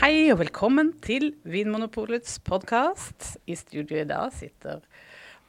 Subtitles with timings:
[0.00, 3.34] Hei og velkommen til Vinmonopolets podkast.
[3.44, 4.78] I studio i dag sitter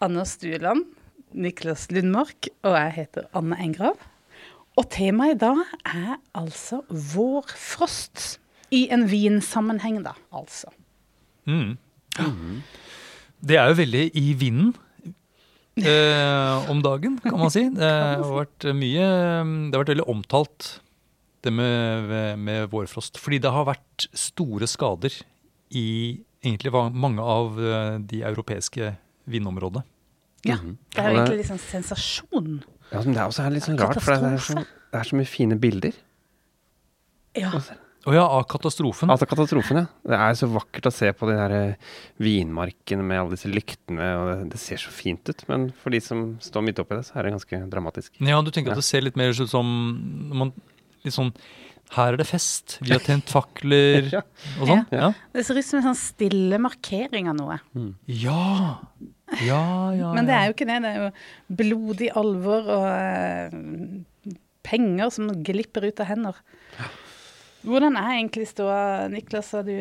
[0.03, 0.89] Anne Stueland,
[1.31, 3.95] Niklas Lundmark og jeg heter Anne Engrav.
[4.75, 8.41] Og temaet i dag er altså vårfrost.
[8.75, 10.67] I en vinsammenheng, da, altså.
[11.47, 11.79] Mm.
[13.39, 14.75] Det er jo veldig i vinden
[15.79, 17.69] eh, om dagen, kan man si.
[17.71, 19.11] Det har vært mye
[19.71, 20.73] Det har vært veldig omtalt,
[21.43, 23.17] det med, med vårfrost.
[23.21, 25.13] Fordi det har vært store skader
[25.71, 25.85] i
[26.43, 28.93] egentlig mange av eh, de europeiske
[29.29, 29.83] vindområdene.
[30.45, 30.77] Ja, Mhm.
[30.89, 32.63] Det er jo egentlig litt sånn sensasjon.
[32.91, 35.15] Ja, men det er også litt sånn rart, for det er, så, det er så
[35.19, 35.93] mye fine bilder.
[37.37, 37.51] Ja.
[38.01, 39.11] Å ja, av katastrofen.
[39.13, 39.85] Altså katastrofen, ja.
[40.09, 41.75] Det er så vakkert å se på de der eh,
[42.17, 45.43] vinmarkene med alle disse lyktene, og det, det ser så fint ut.
[45.51, 48.17] Men for de som står midt oppi det, så er det ganske dramatisk.
[48.17, 48.79] Ja, du tenker Ja.
[48.79, 49.69] at det ser litt mer ut som
[50.31, 50.53] når man,
[51.05, 51.31] Litt sånn
[51.91, 54.21] Her er det fest, vi har tent fakler Ja.
[54.61, 54.85] og sånn.
[54.95, 55.09] Ja.
[55.35, 57.57] Det ser ut som en sånn stille markering av noe.
[58.07, 58.77] Ja.
[59.43, 59.63] Ja,
[59.95, 60.77] ja, Men det er jo ikke det.
[60.83, 61.11] Det er jo
[61.61, 64.33] blodig alvor og uh,
[64.67, 66.39] penger som glipper ut av hender.
[67.61, 69.51] Hvordan er egentlig ståa, Niklas?
[69.53, 69.75] Har du,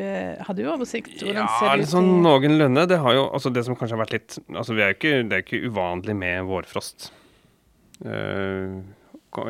[0.45, 1.15] har du oversikt?
[1.23, 2.85] Hvordan Ja, ser det ut sånn noenlunde.
[2.91, 5.15] Det har jo altså det som kanskje har vært litt Altså vi er jo ikke,
[5.31, 7.09] det er ikke uvanlig med vårfrost
[8.05, 8.75] eh,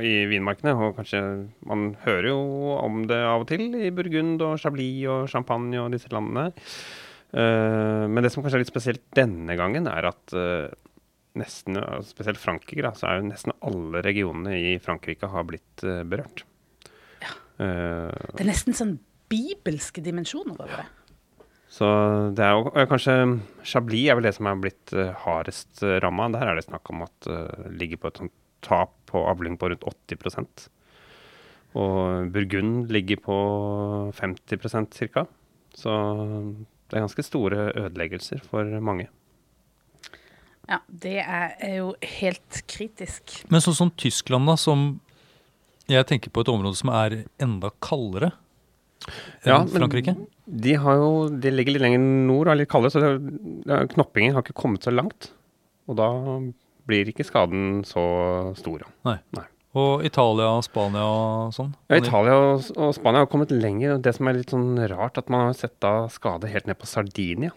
[0.03, 0.75] i vinmarkene.
[0.77, 1.21] Og kanskje
[1.67, 2.41] Man hører jo
[2.79, 6.51] om det av og til i Burgund og Chablis og Champagne og disse landene.
[7.31, 10.71] Eh, men det som kanskje er litt spesielt denne gangen, er at eh,
[11.39, 16.03] nesten, spesielt Frankrike, da, så er jo nesten alle regionene i Frankrike har blitt eh,
[16.03, 16.45] berørt.
[17.23, 17.37] Ja.
[17.61, 18.97] Det er nesten sånn
[19.31, 20.87] bibelske dimensjoner over det.
[21.71, 21.87] så
[22.35, 23.15] det er jo kanskje
[23.69, 26.27] Chablis er vel det som er blitt hardest ramma.
[26.35, 28.35] Der er det snakk om at det ligger på et sånt
[28.67, 30.69] tap på avling på rundt 80%
[31.79, 33.37] Og Burgund ligger på
[34.19, 35.27] 50% ca.
[35.75, 35.91] Så
[36.91, 39.07] det er ganske store ødeleggelser for mange.
[40.71, 43.41] Ja, det er, jo helt kritisk.
[43.51, 45.01] Men sånn som Tyskland, da, som
[45.91, 48.33] jeg tenker på et område som er enda kaldere
[49.43, 50.15] enn Ja, men- Frankrike.
[50.47, 53.11] De, har jo, de ligger litt lenger nord og er litt kaldere, så det,
[53.67, 55.31] det, knoppingen har ikke kommet så langt.
[55.89, 56.09] Og da
[56.91, 58.05] blir ikke skaden så
[58.59, 58.85] stor.
[59.07, 59.17] Nei.
[59.79, 61.73] Og Italia og Spania og sånn.
[61.87, 63.95] Ja, Italia og, og Spania har kommet lenger.
[63.97, 66.79] og Det som er litt sånn rart, at man har sett da skade helt ned
[66.81, 67.55] på Sardinia.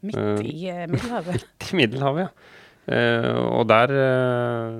[0.00, 0.40] Midt Eh.
[0.46, 1.44] i uh, Middelhavet.
[1.72, 2.54] i Middelhavet, ja.
[2.88, 4.76] Uh, og der uh,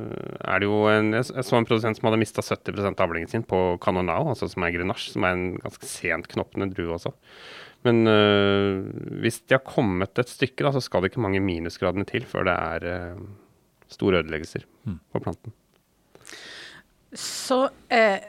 [0.49, 3.45] er det jo en Jeg så en produsent som hadde mista 70 av avlingen sin
[3.45, 7.13] på Canonao, altså som er Grenache, som er en ganske sent knoppende drue også.
[7.87, 8.81] Men eh,
[9.23, 12.49] hvis de har kommet et stykke, da, så skal det ikke mange minusgradene til før
[12.49, 13.21] det er eh,
[13.93, 14.99] store ødeleggelser Mm.
[15.13, 15.53] på planten.
[17.13, 18.21] Så eh,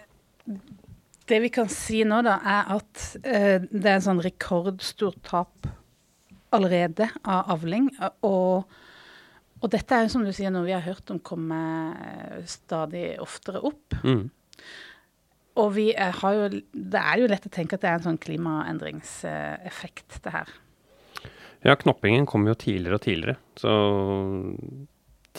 [1.29, 5.69] det vi kan si nå, da, er at eh, det er en sånn rekordstort tap
[6.55, 7.89] allerede av avling.
[8.25, 8.65] Og,
[9.59, 11.59] og dette er jo som du sier, noe vi har hørt om komme
[11.95, 13.99] eh, stadig oftere opp.
[14.03, 14.27] Mm.
[15.59, 18.05] Og vi er, har jo, det er jo lett å tenke at det er en
[18.07, 20.51] sånn klimaendringseffekt, det her.
[21.67, 23.35] Ja, knoppingen kommer jo tidligere og tidligere.
[23.59, 23.73] Så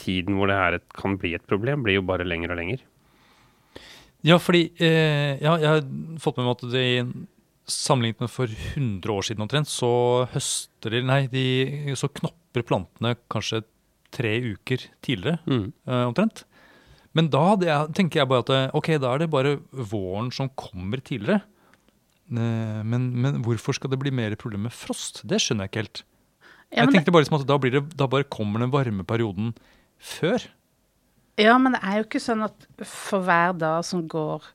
[0.01, 2.83] tiden hvor det her kan bli et problem, blir jo bare lenger og lenger.
[4.25, 5.81] Ja, fordi eh, ja, jeg har
[6.21, 6.85] fått med meg at de
[7.71, 9.89] sammenlignet med for 100 år siden omtrent, så
[10.33, 11.45] høster de Nei, de,
[11.97, 13.63] så knopper plantene kanskje
[14.13, 15.71] tre uker tidligere Mm.
[15.87, 16.43] eh, omtrent.
[17.17, 20.51] Men da jeg, tenker jeg bare at eh, ok, da er det bare våren som
[20.59, 21.41] kommer tidligere.
[22.31, 25.23] Eh, men, men hvorfor skal det bli mer problem med frost?
[25.27, 26.03] Det skjønner jeg ikke helt.
[26.71, 29.51] Ja, jeg tenkte bare liksom at da, blir det, da bare kommer den varme perioden
[29.99, 30.45] før.
[31.39, 34.45] ja, men det er jo ikke sånn at for hver dag som går,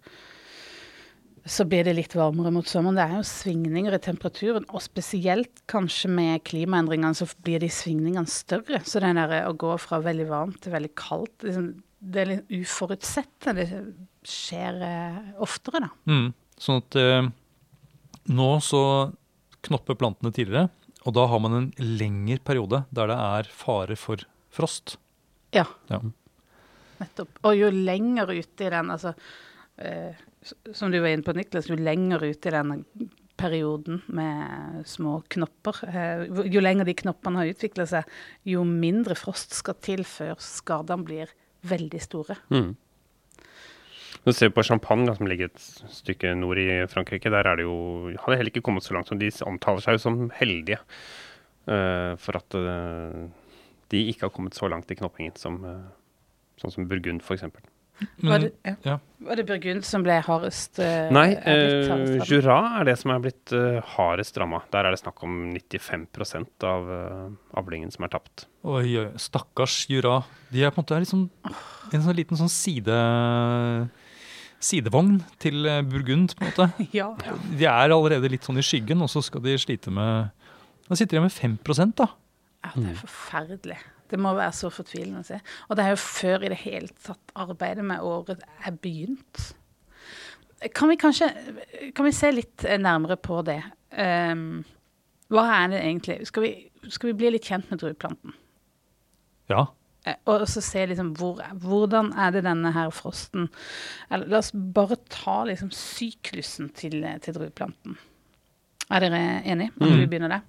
[1.46, 2.96] så blir det litt varmere mot sommeren.
[2.96, 8.32] Det er jo svingninger i temperaturen, og spesielt kanskje med klimaendringene så blir de svingningene
[8.32, 8.80] større.
[8.88, 11.68] Så det der å gå fra veldig varmt til veldig kaldt, liksom,
[11.98, 13.48] det er litt uforutsett.
[13.56, 13.66] Det
[14.26, 15.90] skjer eh, oftere, da.
[16.10, 16.28] Mm.
[16.60, 17.28] Sånn at eh,
[18.36, 18.82] nå så
[19.66, 20.68] knopper plantene tidligere,
[21.06, 24.22] og da har man en lengre periode der det er fare for
[24.52, 24.96] frost.
[25.54, 25.66] Ja.
[25.90, 26.00] Ja.
[27.00, 27.38] Nettopp.
[27.44, 29.12] Og jo lenger ute i den, altså
[29.76, 30.16] eh,
[30.72, 32.84] Som du var inne på, Niklas, jo lenger ute i den
[33.36, 38.08] perioden med små knopper eh, Jo lenger de knoppene har utvikla seg,
[38.48, 42.36] jo mindre frost skal til før skadene blir veldig store.
[42.50, 42.74] Mm.
[44.26, 45.60] Når du ser på Champagne, som ligger et
[45.94, 49.08] stykke nord i Frankrike, der er det jo Har det heller ikke kommet så langt
[49.08, 50.80] som de omtaler seg som heldige.
[51.66, 53.26] uh, for at uh,
[53.90, 55.86] de ikke har kommet så langt i knoppingen som, uh,
[56.58, 57.44] sånn som Burgund, f.eks.
[57.98, 58.74] Men, Var det, ja.
[58.82, 58.96] ja.
[59.24, 61.30] var det Burgund som ble hardest uh, Nei,
[61.88, 62.28] rammet?
[62.28, 64.60] Jura er det som er blitt uh, hardest ramma.
[64.74, 68.44] Der er det snakk om 95% av uh, avlingen som er tapt.
[68.68, 70.18] Oi, oi, stakkars Jura.
[70.52, 71.24] De er på en måte sånn,
[71.94, 73.00] en sånn liten sånn side,
[74.66, 76.70] sidevogn til Burgund, på en måte.
[76.96, 77.10] Ja.
[77.48, 80.32] De er allerede litt sånn i skyggen, og så skal de slite med
[80.90, 82.12] Da sitter de med 5% da.
[82.66, 83.80] ja, det er forferdelig.
[84.10, 85.40] Det må være så fortvilende å se.
[85.68, 89.52] Og det er jo før i det hele tatt arbeidet med året er begynt.
[90.74, 91.28] Kan vi kanskje
[91.94, 93.60] kan vi se litt eh, nærmere på det?
[93.96, 94.64] Um,
[95.32, 96.20] hva er det egentlig?
[96.30, 96.52] Skal vi,
[96.92, 98.34] skal vi bli litt kjent med drueplanten?
[99.50, 99.66] Ja.
[100.06, 103.48] Eh, Og så se liksom hvor, hvordan er det denne her frosten
[104.10, 107.98] Eller la oss bare ta liksom syklusen til, til drueplanten.
[108.86, 109.72] Er dere enige?
[109.82, 110.44] Om vi begynner der?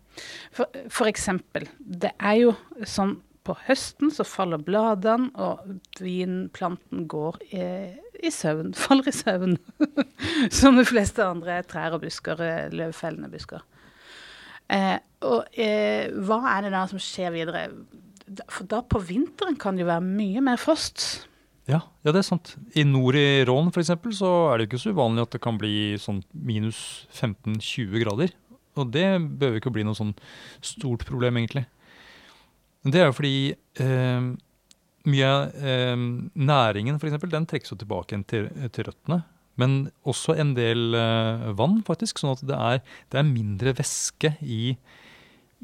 [0.53, 2.51] For, for eksempel, det er jo
[2.85, 3.15] sånn
[3.47, 7.63] på høsten så faller bladene, og vinplanten går i,
[8.23, 8.73] i søvn.
[8.83, 9.57] Faller i søvn.
[10.59, 13.63] Som de fleste andre trær og busker, eh, løvfellende busker.
[14.73, 17.69] Eh, og eh, hva er det da som skjer videre?
[18.51, 21.27] For da på vinteren kan det jo være mye mer frost.
[21.67, 22.53] Ja, ja, det er sant.
[22.79, 25.95] I nord i Rån eksempel, så er det ikke så uvanlig at det kan bli
[25.99, 28.35] sånn minus 15-20 grader.
[28.77, 29.07] Og det
[29.39, 30.13] behøver ikke bli noe sånn
[30.63, 31.65] stort problem, egentlig.
[32.85, 33.39] Det er jo fordi
[33.81, 34.27] eh,
[35.07, 35.95] mye av eh,
[36.35, 39.23] næringen for eksempel, den trekkes jo tilbake til, til røttene.
[39.57, 39.77] Men
[40.07, 42.21] også en del eh, vann, faktisk.
[42.21, 42.81] Sånn at det er,
[43.11, 44.75] det er mindre væske i,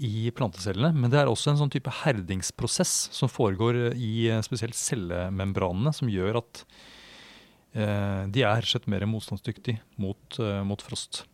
[0.02, 0.94] i plantecellene.
[0.98, 6.10] Men det er også en sånn type herdingsprosess som foregår i eh, spesielt cellemembranene, som
[6.12, 6.64] gjør at
[7.78, 11.26] eh, de er rett mer motstandsdyktige mot, eh, mot frost.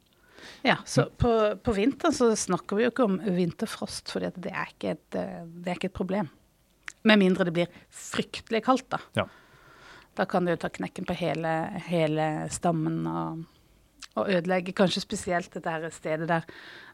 [0.66, 1.32] Ja, så på,
[1.64, 4.56] på vinteren så snakker vi jo ikke om vinterfrost, for det, eh, det
[5.72, 6.30] er ikke et problem.
[7.08, 9.00] Med mindre det blir fryktelig kaldt, da.
[9.22, 9.28] Ja.
[10.20, 11.54] Da kan det jo ta knekken på hele,
[11.86, 13.46] hele stammen og,
[14.20, 16.48] og ødelegge kanskje spesielt dette her stedet der,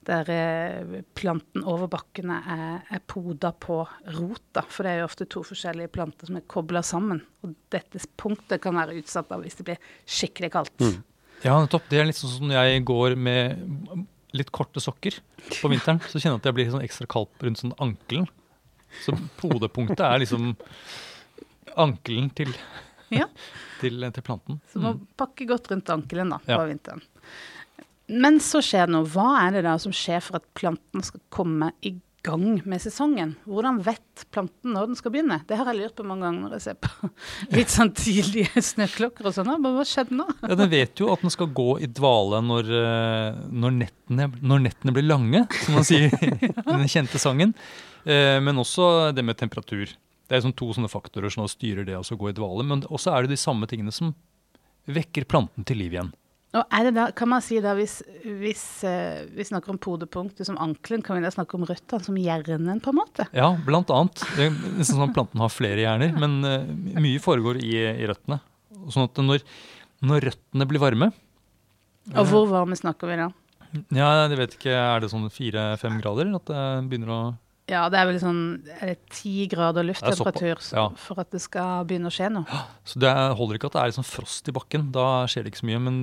[0.05, 3.79] der eh, planten over bakkene er, er poda på
[4.19, 4.61] rota.
[4.69, 7.23] For det er jo ofte to forskjellige planter som er kobla sammen.
[7.41, 10.77] Og dette punktet kan være utsatt da hvis det blir skikkelig kaldt.
[11.45, 11.86] Ja, nettopp.
[11.92, 14.06] Det er litt sånn som når jeg går med
[14.36, 15.19] litt korte sokker
[15.62, 16.01] på vinteren.
[16.09, 18.25] Så kjenner jeg at jeg blir sånn ekstra kald rundt sånn ankelen.
[19.03, 19.13] Så
[19.44, 20.53] hodepunktet er liksom
[21.77, 22.51] ankelen til,
[23.13, 23.27] Ja.
[23.81, 24.59] til, til planten.
[24.71, 26.57] Så må pakke godt rundt ankelen da, Ja.
[26.59, 27.03] på vinteren.
[28.07, 29.07] Men så skjer det noe.
[29.09, 31.95] Hva er det da som skjer for at planten skal komme i
[32.25, 33.33] gang med sesongen?
[33.48, 35.38] Hvordan vet planten når den skal begynne?
[35.48, 37.10] Det har jeg lurt på mange ganger når jeg ser på
[37.57, 39.51] litt sånn tidlige snøklokker og sånn.
[39.62, 40.27] Men hva skjedde nå?
[40.42, 44.66] Ja, Den vet jo at den skal gå i dvale når, eh, når, nettene, når
[44.68, 47.56] nettene blir lange, som man sier i den kjente sangen.
[48.04, 49.94] Eh, Men også det med temperatur.
[50.25, 52.66] Det er sånn to sånne faktorer som styrer det å gå i dvale.
[52.66, 54.16] Men også er det de samme tingene som
[54.89, 56.13] vekker planten til liv igjen.
[56.55, 61.17] Da, kan man si da, hvis, hvis uh, vi snakker om podepunktet som ankelen, kan
[61.17, 63.27] vi da snakke om røttene som hjernen, på en måte?
[63.35, 64.23] Ja, blant annet.
[64.37, 68.07] Det er nesten sånn at planten har flere hjerner, men uh, mye foregår i, i
[68.07, 68.39] røttene.
[68.93, 69.43] Sånn at når,
[70.05, 71.09] når røttene blir varme
[72.13, 73.31] Og hvor varme snakker vi da?
[73.95, 76.29] Ja, jeg vet ikke, Er det sånn fire-fem grader?
[76.37, 76.61] At det
[76.91, 77.19] begynner å
[77.71, 78.43] Ja, det er vel sånn
[78.77, 80.85] er det ti grader er lufttemperatur ja.
[81.01, 82.61] for at det skal begynne å skje noe.
[82.85, 84.91] Så det er- holder ikke at det er liksom frost i bakken.
[84.93, 85.81] Da skjer det ikke så mye.
[85.81, 85.97] Men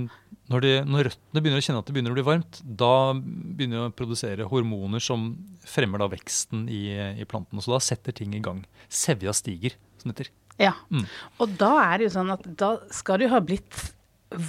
[0.52, 3.78] når, de, når røttene begynner å kjenne at det begynner å bli varmt, da begynner
[3.78, 5.32] de å produsere hormoner som
[5.66, 6.84] fremmer da veksten i,
[7.18, 7.64] i plantene.
[7.64, 8.62] Så da setter ting i gang.
[8.92, 10.32] Sevja stiger, som det heter.
[10.60, 10.74] Ja.
[10.92, 11.06] Mm.
[11.40, 13.80] Og da er det jo sånn at da skal det jo ha blitt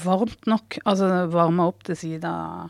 [0.04, 2.70] varmt nok, altså varma opp til siden av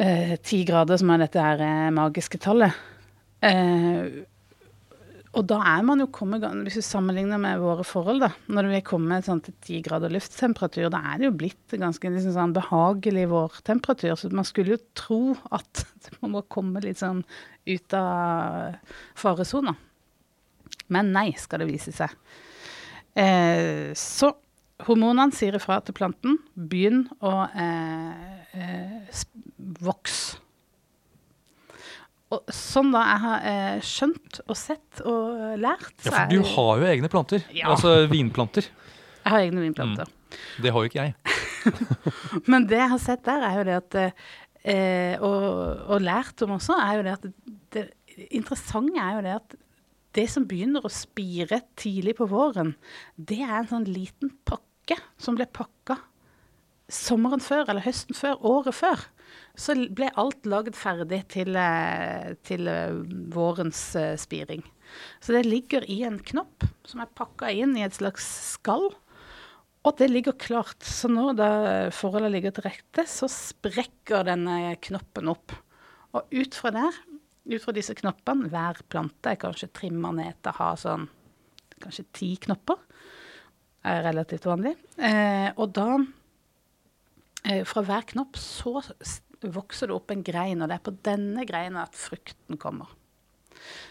[0.00, 2.76] eh, ti grader, som er dette her eh, magiske tallet.
[3.44, 4.24] Eh,
[5.30, 8.78] og da er man jo kommet, hvis vi sammenligner med våre forhold, da, når vi
[8.80, 12.54] er kommet sånn til ti grader lufttemperatur, da er det jo blitt ganske liksom sånn
[12.56, 14.16] behagelig vårtemperatur.
[14.18, 15.20] Så man skulle jo tro
[15.54, 15.84] at
[16.20, 17.22] man må komme litt sånn
[17.70, 18.74] ut av
[19.18, 19.76] faresona.
[20.90, 22.10] Men nei, skal det vise seg.
[23.14, 24.32] Eh, så
[24.86, 29.24] hormonene sier ifra til planten begynn å eh, eh,
[29.86, 30.19] vokse.
[32.70, 36.88] Sånn da jeg har eh, skjønt og sett og lært, Ja, for du har jo
[36.92, 37.44] egne planter.
[37.56, 37.72] Ja.
[37.74, 38.68] Altså vinplanter.
[39.20, 40.08] Jeg har egne vinplanter.
[40.62, 41.34] Det har jo ikke jeg.
[42.50, 45.42] Men det jeg har sett der, er jo det at eh, og,
[45.92, 49.58] og lært om også, er jo det at det, det interessante er jo det at
[50.16, 52.72] det som begynner å spire tidlig på våren,
[53.20, 55.98] det er en sånn liten pakke som ble pakka
[56.90, 59.04] sommeren før, eller høsten før, året før.
[59.58, 62.96] Så ble alt laget ferdig til, eh, til eh,
[63.34, 64.64] vårens eh, spiring.
[65.22, 68.88] Så det ligger i en knopp som er pakka inn i et slags skall.
[69.86, 70.82] Og det ligger klart.
[70.84, 71.50] Så når da
[71.94, 75.54] forholdet ligger til rette, så sprekker denne knoppen opp.
[76.16, 76.98] Og ut fra der,
[77.50, 81.08] ut fra disse knoppene, hver plante er kanskje trimma ned til å ha sånn
[81.80, 82.78] kanskje ti knopper.
[83.80, 84.74] er relativt vanlig.
[85.00, 85.94] Eh, og da,
[87.40, 88.82] fra hver knopp, så
[89.40, 92.90] vokser det opp en grein, og det er på denne greina at frukten kommer.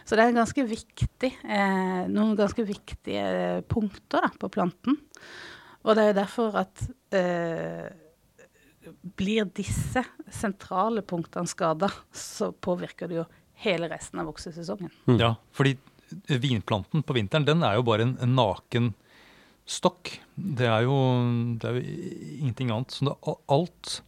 [0.05, 4.97] Så det er en ganske viktig, eh, noen ganske viktige punkter da, på planten.
[5.85, 7.89] Og det er jo derfor at eh,
[9.19, 10.03] blir disse
[10.33, 13.27] sentrale punktene skada, så påvirker det jo
[13.65, 14.91] hele resten av voksesesongen.
[15.19, 15.77] Ja, fordi
[16.25, 18.93] vinplanten på vinteren, den er jo bare en, en naken
[19.69, 20.15] stokk.
[20.59, 20.95] Det er, jo,
[21.59, 21.83] det er jo
[22.39, 22.93] ingenting annet.
[22.95, 23.15] Så det,
[23.51, 23.99] alt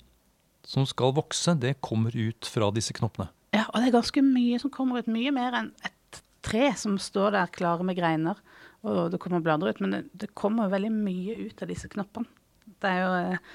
[0.72, 3.28] som skal vokse, det kommer ut fra disse knoppene.
[3.52, 5.10] Ja, og det er ganske mye som kommer ut.
[5.12, 8.40] Mye mer enn et tre som står der klare med greiner,
[8.88, 9.82] og det kommer blader ut.
[9.84, 12.30] Men det, det kommer veldig mye ut av disse knoppene.
[12.82, 13.50] Det er jo eh,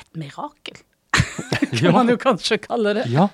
[0.00, 0.78] et mirakel,
[1.76, 3.04] kan man jo kanskje kalle det.
[3.12, 3.28] Ja,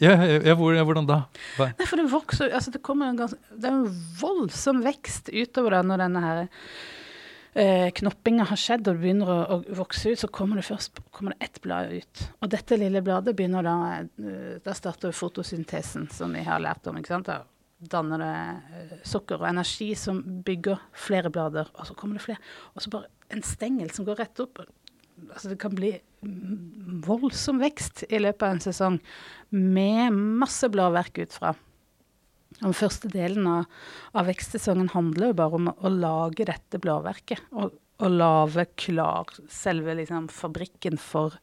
[0.00, 0.12] ja,
[0.44, 1.18] ja hvor- hvordan da?
[1.58, 5.76] Nei, for det vokser altså det, kommer en ganske, det er en voldsom vekst utover
[5.76, 6.40] det når denne her
[7.56, 11.00] eh, knoppinga har skjedd og det begynner å, å vokse ut, så kommer det først
[11.14, 12.24] kommer det ett blad ut.
[12.44, 16.98] Og dette lille bladet begynner da eh, Da starter fotosyntesen, som vi har lært om.
[17.00, 17.30] ikke sant?
[17.30, 17.42] Da
[17.92, 18.32] danner det
[18.80, 22.42] eh, sukker og energi som bygger flere blader, og så kommer det flere.
[22.74, 24.62] Og så bare en stengel som går rett opp.
[25.30, 25.94] Altså det kan bli
[27.06, 28.98] voldsom vekst i løpet av en sesong
[29.54, 31.54] med masse bladverk ut fra.
[32.62, 33.66] Den første delen av,
[34.16, 37.42] av vekstsesongen handler jo bare om å, å lage dette blåverket.
[37.52, 41.36] Og, og lage klar selve liksom, fabrikken for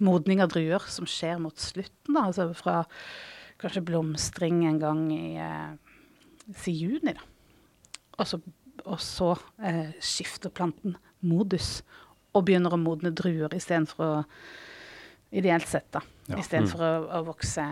[0.00, 2.14] modning av druer, som skjer mot slutten.
[2.14, 2.84] da, altså Fra
[3.60, 5.74] kanskje blomstring en gang i eh,
[6.56, 7.12] si juni.
[7.12, 7.26] da.
[8.20, 8.40] Og så,
[8.84, 9.34] og så
[9.64, 11.80] eh, skifter planten modus
[12.36, 14.24] og begynner å modne druer istedenfor å
[15.30, 16.00] Ideelt sett, da.
[16.30, 16.38] Ja.
[16.40, 17.62] Istedenfor å, å vokse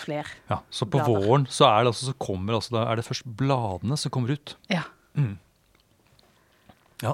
[0.00, 0.30] flere.
[0.48, 1.26] Ja, så på Blader.
[1.26, 4.36] våren så er det, altså, så kommer, altså, da er det først bladene som kommer
[4.36, 4.56] ut.
[4.72, 4.86] Ja.
[5.16, 5.34] Mm.
[7.04, 7.12] Ja.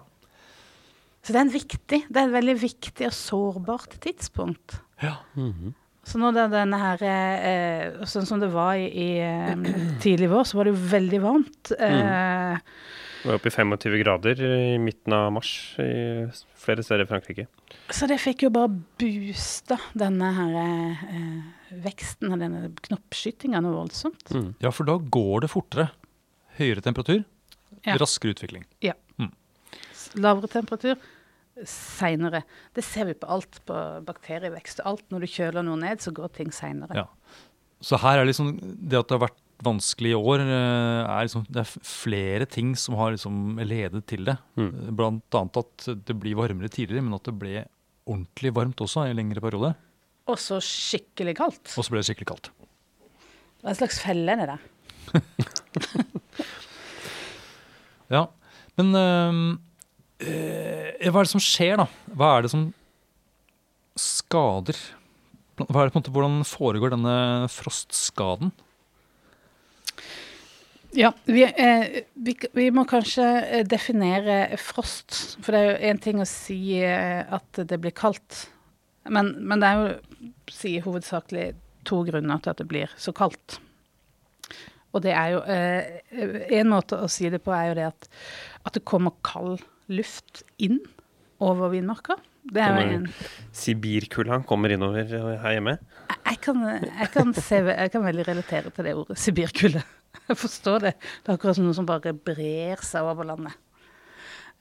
[1.22, 4.80] Så det er en viktig, det er et veldig viktig og sårbart tidspunkt.
[5.02, 5.18] ja.
[6.02, 9.52] Så når det, denne her, eh, sånn som det var i, i eh,
[10.02, 11.70] tidlig vår, så var det jo veldig varmt.
[11.78, 12.56] Eh,
[13.23, 15.88] Vi var oppe i 25 grader i midten av mars i
[16.59, 17.47] flere steder i Frankrike.
[17.95, 21.45] Så det fikk jo bare boosta denne her eh,
[21.85, 24.33] veksten av denne knoppskytinga noe voldsomt.
[24.35, 24.50] Mm.
[24.64, 25.88] ja, for da går det fortere.
[26.59, 27.23] Høyere temperatur,
[27.87, 27.97] Ja.
[27.99, 28.67] raskere utvikling.
[28.85, 28.95] Ja.
[30.21, 30.99] Lavere temperatur
[31.69, 32.43] seinere.
[32.75, 33.76] Det ser vi på alt på
[34.07, 34.83] bakterievekst.
[34.88, 36.97] Alt når du kjøler noe ned, så går ting seinere.
[36.97, 37.07] Ja.
[37.83, 41.45] Så her er liksom det at det har vært vanskelig i år, eh, er liksom,
[41.49, 44.37] det er flere ting som har liksom ledet til det.
[44.59, 44.73] Mm.
[44.99, 47.64] Blant annet at det blir varmere tidligere, men at det ble
[48.02, 49.75] ordentlig varmt også i en lengre periode.
[50.31, 51.75] Og så skikkelig kaldt.
[51.76, 52.52] Og så ble det skikkelig kaldt.
[53.62, 54.61] Det er en slags felle, det der.
[58.12, 58.26] Ja,
[58.76, 59.37] men øh,
[60.21, 61.87] eh, hva er det som skjer, da?
[62.12, 62.66] Hva er det som
[63.97, 64.76] skader
[65.61, 67.14] hva er det på en måte, Hvordan foregår denne
[67.52, 68.52] frostskaden?
[70.94, 75.38] Ja, vi, eh, vi, vi må kanskje eh, definere frost.
[75.42, 78.46] For det er jo én ting å si eh, at det blir kaldt.
[79.08, 81.52] Men, men det er jo sier hovedsakelig
[81.88, 83.56] to grunner til at det blir så kaldt.
[84.92, 88.08] Og det er jo eh, En måte å si det på er jo det at,
[88.68, 90.76] at det kommer kald luft inn
[91.42, 92.18] over vinmarka.
[92.52, 93.08] Det er jo en
[93.54, 95.78] Sibirkulda kommer innover her hjemme.
[95.78, 99.82] Jeg- Jeg kan, jeg, kan se, jeg kan veldig relatere til det ordet, sibirkulde.
[100.28, 100.92] Jeg forstår det.
[101.25, 103.54] Det er akkurat som noe som bare brer seg over landet.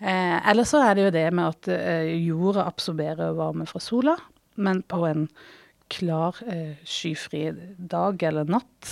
[0.02, 4.16] Eh, eller så er det jo det med at eh, jorda absorberer varme fra sola,
[4.58, 5.28] men på en
[5.92, 7.44] klar, eh, skyfri
[7.78, 8.90] dag eller natt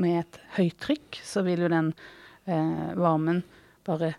[0.00, 1.90] med et høytrykk, så vil jo den
[2.46, 3.42] eh, varmen
[3.84, 4.14] bare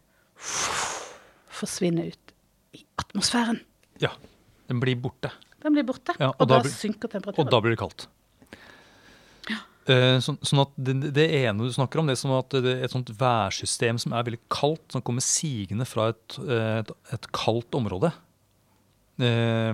[1.52, 2.36] forsvinne ut
[2.78, 3.60] i atmosfæren.
[4.04, 4.12] Ja,
[4.70, 5.32] den blir borte.
[5.62, 8.08] Den blir borte, Ja, og, og da blir- synker Og da blir det kaldt.
[9.90, 12.70] Eh, sånn, sånn at det, det ene du snakker om, det er sånn at det
[12.76, 16.90] er et sånt værsystem som er veldig kaldt, som kommer sigende fra et, eh, et,
[17.18, 18.10] et kaldt område.
[19.22, 19.74] Eh,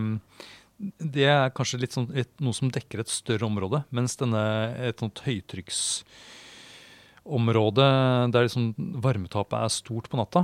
[1.01, 4.43] det er kanskje litt sånn, et, noe som dekker et større område, mens denne,
[4.87, 7.87] et sånt høytrykksområde
[8.31, 8.65] der liksom
[9.03, 10.41] varmetapet er stort på natta,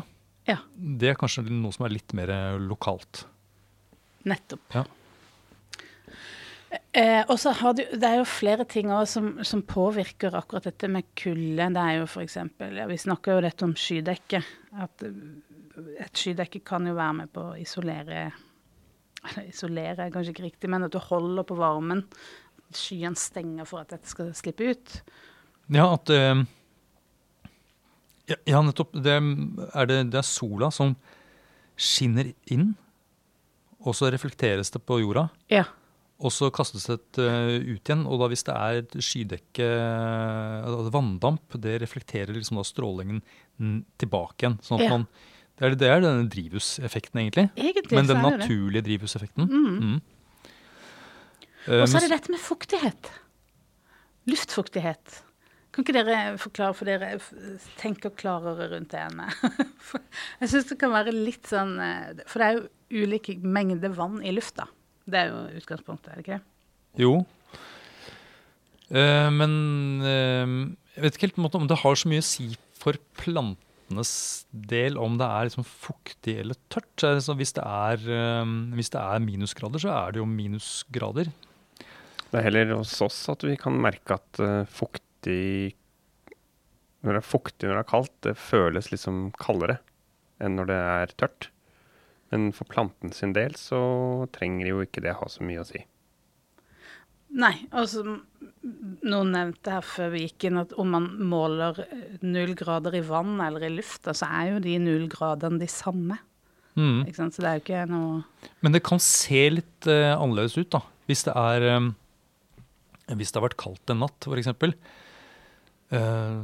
[0.49, 2.29] Ja, det er kanskje noe som er litt mer
[2.59, 3.23] lokalt.
[4.27, 4.59] nettopp.
[4.73, 4.83] Ja.
[6.73, 10.89] Eh, og så har du, Det er jo flere ting som, som påvirker akkurat dette
[10.89, 11.67] med kulde.
[11.75, 12.37] Det er jo f.eks.
[12.59, 14.41] Ja, vi snakker jo dette om skydekke.
[14.81, 15.19] At eh,
[16.01, 18.27] et skydekke kan jo være med på å isolere
[19.23, 22.03] Eller isolere er kanskje ikke riktig, men at du holder på varmen.
[22.73, 24.97] Skyen stenger for at dette skal slippe ut.
[25.71, 26.41] Ja, at eh,
[28.31, 28.97] ja, ja, nettopp.
[28.97, 30.97] Det er, det, det er sola som
[31.79, 32.73] skinner inn,
[33.83, 35.27] og så reflekteres det på jorda.
[35.51, 35.65] Ja.
[36.23, 38.05] Og så kastes det uh, ut igjen.
[38.07, 43.19] Og da hvis det er et skydekke, uh, vanndamp, det reflekterer liksom da strålingen
[44.01, 44.57] tilbake igjen.
[44.63, 44.93] sånn at Ja.
[44.95, 45.07] man,
[45.59, 47.49] det, er, det er denne drivhuseffekten, egentlig.
[47.59, 49.49] Egentlig Men den naturlige drivhuseffekten.
[49.51, 49.75] Mm.
[49.83, 49.99] Mm.
[51.67, 53.11] Eh, Og så er det dette med fuktighet.
[54.31, 55.19] Luftfuktighet.
[55.73, 57.15] Kan ikke dere forklare, for dere
[57.79, 59.33] tenker klarere rundt det enn meg.
[60.43, 64.19] Jeg syns det kan være litt sånn eh, For det er jo ulike mengder vann
[64.23, 64.67] i lufta.
[65.03, 67.03] Det er jo utgangspunktet, er det ikke det?
[67.03, 67.13] Jo.
[68.93, 69.53] Eh, men
[70.05, 70.55] eh,
[70.95, 74.13] jeg vet ikke helt om det har så mye å si for plantenes
[74.51, 76.91] del om det er liksom fuktig eller tørt.
[76.99, 80.29] Så det sånn, hvis, det er, eh, hvis det er minusgrader, så er det jo
[80.29, 81.31] minusgrader.
[82.33, 85.75] Det er heller hos oss at vi kan merke at uh, fuktig
[87.05, 89.75] Når det er fuktig når det er kaldt, det føles liksom kaldere
[90.41, 91.47] enn når det er tørt.
[92.33, 93.79] Men for planten sin del så
[94.33, 95.83] trenger jo ikke det ha så mye å si.
[97.33, 102.53] Nei, altså Noen nevnte her før vi gikk inn at om man måler eh, null
[102.57, 106.19] grader i vann eller i lufta, så er jo de null gradene de samme.
[106.77, 107.03] Mm.
[107.05, 107.35] Ikke sant?
[107.35, 108.21] Så det er jo ikke noe
[108.65, 110.81] Men det kan se litt uh, annerledes ut, da.
[111.09, 111.91] Hvis det er um,
[113.13, 114.49] Hvis det har vært kaldt en natt, f.eks.
[115.93, 116.41] Uh,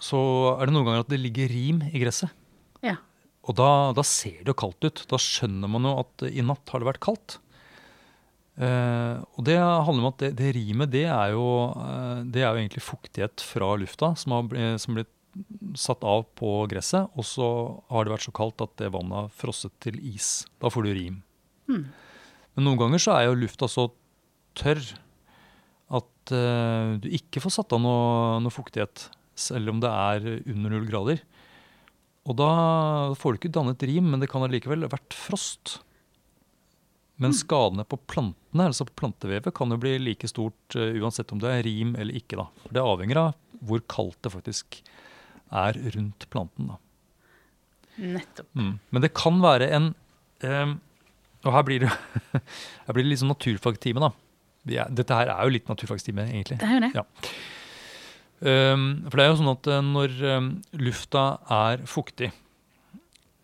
[0.00, 0.20] så
[0.54, 2.32] er det noen ganger at det ligger rim i gresset.
[2.84, 2.96] Ja.
[3.48, 5.04] Og da, da ser det jo kaldt ut.
[5.10, 7.38] Da skjønner man jo at i natt har det vært kaldt.
[8.60, 11.46] Eh, og det handler om at det, det rimet, det er, jo,
[11.80, 15.14] eh, det er jo egentlig fuktighet fra lufta som har blitt
[15.78, 17.48] satt av på gresset, og så
[17.92, 20.42] har det vært så kaldt at det vannet har frosset til is.
[20.60, 21.20] Da får du rim.
[21.70, 21.86] Mm.
[22.56, 23.86] Men noen ganger så er jo lufta så
[24.58, 24.82] tørr
[25.96, 30.74] at eh, du ikke får satt av noe, noe fuktighet, selv om det er under
[30.74, 31.22] null grader.
[32.28, 32.50] Og da
[33.16, 35.78] får du ikke dannet rim, men det kan allikevel vært frost.
[37.20, 41.40] Men skadene på plantene, altså på plantevevet, kan jo bli like stort uh, uansett om
[41.42, 42.38] det er rim eller ikke.
[42.40, 42.46] da.
[42.64, 44.80] For Det avhenger av hvor kaldt det faktisk
[45.52, 46.70] er rundt planten.
[46.72, 46.78] da.
[48.00, 48.48] Nettopp.
[48.56, 48.78] Mm.
[48.88, 49.90] Men det kan være en
[50.46, 50.78] ehm,
[51.44, 51.90] Og her blir det,
[52.86, 54.12] her blir det litt sånn naturfagtime, da.
[54.92, 56.60] Dette her er jo litt naturfagstime, egentlig.
[56.60, 56.90] Det er jo det.
[56.96, 57.04] Ja.
[58.40, 60.50] Ehm, for det er jo sånn at eh, når ehm,
[60.80, 62.30] lufta er fuktig,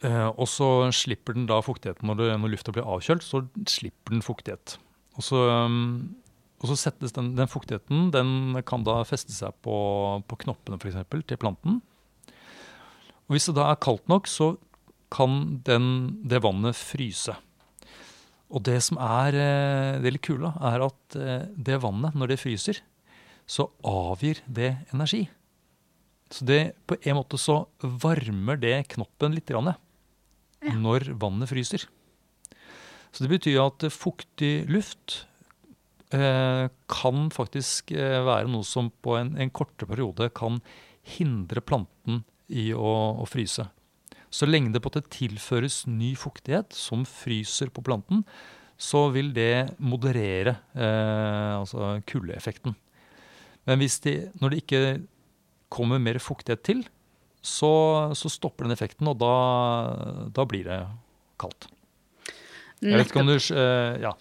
[0.07, 4.25] eh, og så slipper den da fuktigheten når, når lufta blir avkjølt, så slipper den
[4.25, 4.79] fuktighet.
[5.19, 5.83] Og så, ehm,
[6.63, 9.77] og så settes den, den fuktigheten den kan da feste seg på,
[10.25, 11.83] på knoppene for eksempel, til planten.
[13.27, 14.55] Og hvis det da er kaldt nok, så
[15.13, 17.37] kan den, det vannet fryse.
[18.49, 21.17] Og det som er eh, det litt kule, er at
[21.53, 22.81] det vannet, når det fryser,
[23.47, 25.27] så avgir det energi.
[26.31, 29.75] Så det, på en måte så varmer det knoppen litt grann,
[30.65, 30.73] Ja.
[30.75, 31.85] når vannet fryser.
[33.13, 35.27] Så det betyr at fuktig luft
[36.11, 40.59] eh, kan faktisk eh, være noe som på en, en kortere periode kan
[41.17, 43.69] hindre planten i å, å fryse.
[44.29, 48.25] Så lenge det på det tilføres ny fuktighet som fryser på planten,
[48.77, 52.75] så vil det moderere eh, altså kuldeeffekten.
[53.67, 54.83] Men hvis de, når det ikke
[55.73, 56.85] kommer mer fuktighet til,
[57.47, 57.73] så,
[58.19, 59.33] så stopper den effekten, og da,
[60.35, 60.81] da blir det
[61.41, 61.69] kaldt.
[62.83, 64.15] Jeg vet ikke om du eh, Ja.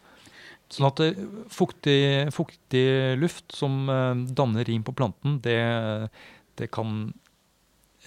[0.71, 1.19] Sånn at eh,
[1.53, 1.99] fuktig,
[2.34, 2.86] fuktig
[3.21, 5.60] luft som eh, danner rim på planten, det,
[6.58, 7.12] det kan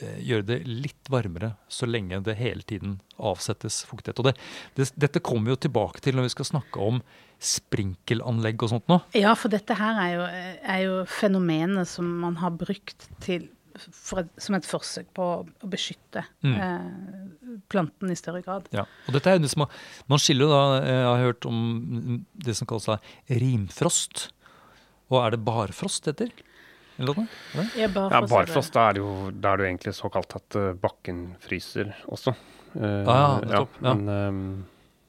[0.01, 4.19] gjøre det litt varmere så lenge det hele tiden avsettes fuktighet.
[4.23, 4.35] Og det,
[4.79, 7.01] det, dette kommer vi jo tilbake til når vi skal snakke om
[7.43, 9.01] sprinkelanlegg og sånt nå.
[9.17, 10.25] Ja, for dette her er jo,
[10.75, 16.25] er jo fenomenet som man har brukt til, et, som et forsøk på å beskytte
[16.43, 16.55] Mm.
[16.55, 18.67] eh, planten i større grad.
[18.75, 19.71] Ja, og dette er jo det som, har-
[20.09, 22.89] Man skiller da, eh, jeg har hørt om det som kalles
[23.29, 24.29] rimfrost.
[25.11, 26.33] Og er det barfrost det heter?
[26.99, 27.29] Eller noe?
[27.55, 27.69] Er?
[27.79, 27.89] Ja,
[28.27, 31.93] barfrost, da er det jo, da er det jo egentlig såkalt at eh, bakken fryser
[32.11, 32.35] også.
[32.75, 33.95] Uh, Ah, ja, nettopp, ja.
[33.95, 34.41] Men um,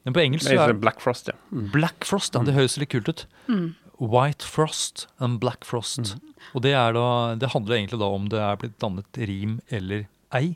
[0.06, 1.36] Men på engelsk så er black frost, ja.
[1.50, 1.66] Mm.
[1.74, 2.38] black frost.
[2.38, 3.26] Ja, det høres litt kult ut.
[3.50, 3.66] Mm.
[4.00, 6.14] White frost and black frost.
[6.54, 10.06] Og det, er da, det handler egentlig da om det er blitt dannet rim eller
[10.32, 10.54] ei.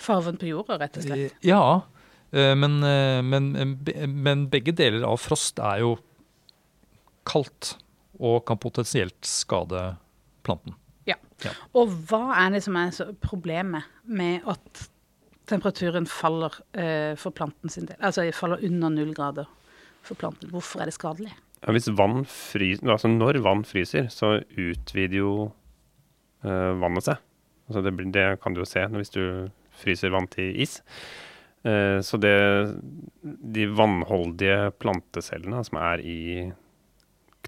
[0.00, 1.34] Farven på jorda, rett og slett.
[1.44, 1.60] Ja,
[2.30, 5.96] men, men, men men begge deler av frost er jo
[7.28, 7.74] kaldt
[8.18, 9.82] og kan potensielt skade
[10.48, 10.76] planten.
[11.78, 14.80] Og hva er det som er så problemet med at
[15.48, 17.96] temperaturen faller eh, for planten sin del?
[18.04, 19.46] Altså faller under null grader
[20.04, 20.50] for planten.
[20.52, 21.30] Hvorfor er det skadelig?
[21.62, 25.30] Ja, hvis vann fryser, altså når vann fryser, så utvider jo
[26.44, 27.22] eh, vannet seg.
[27.70, 29.22] Altså det, blir- det kan du jo se hvis du
[29.78, 30.80] fryser vann til is.
[31.66, 32.34] Eh, så det,
[33.24, 36.18] de vannholdige plantecellene som er i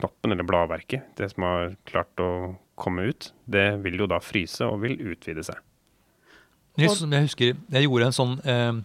[0.00, 2.30] knoppen eller bladverket, det som har klart å
[2.80, 5.60] komme ut, det vil jo da fryse og vil utvide seg.
[6.80, 8.80] Jeg, husker jeg gjorde en sånn eh,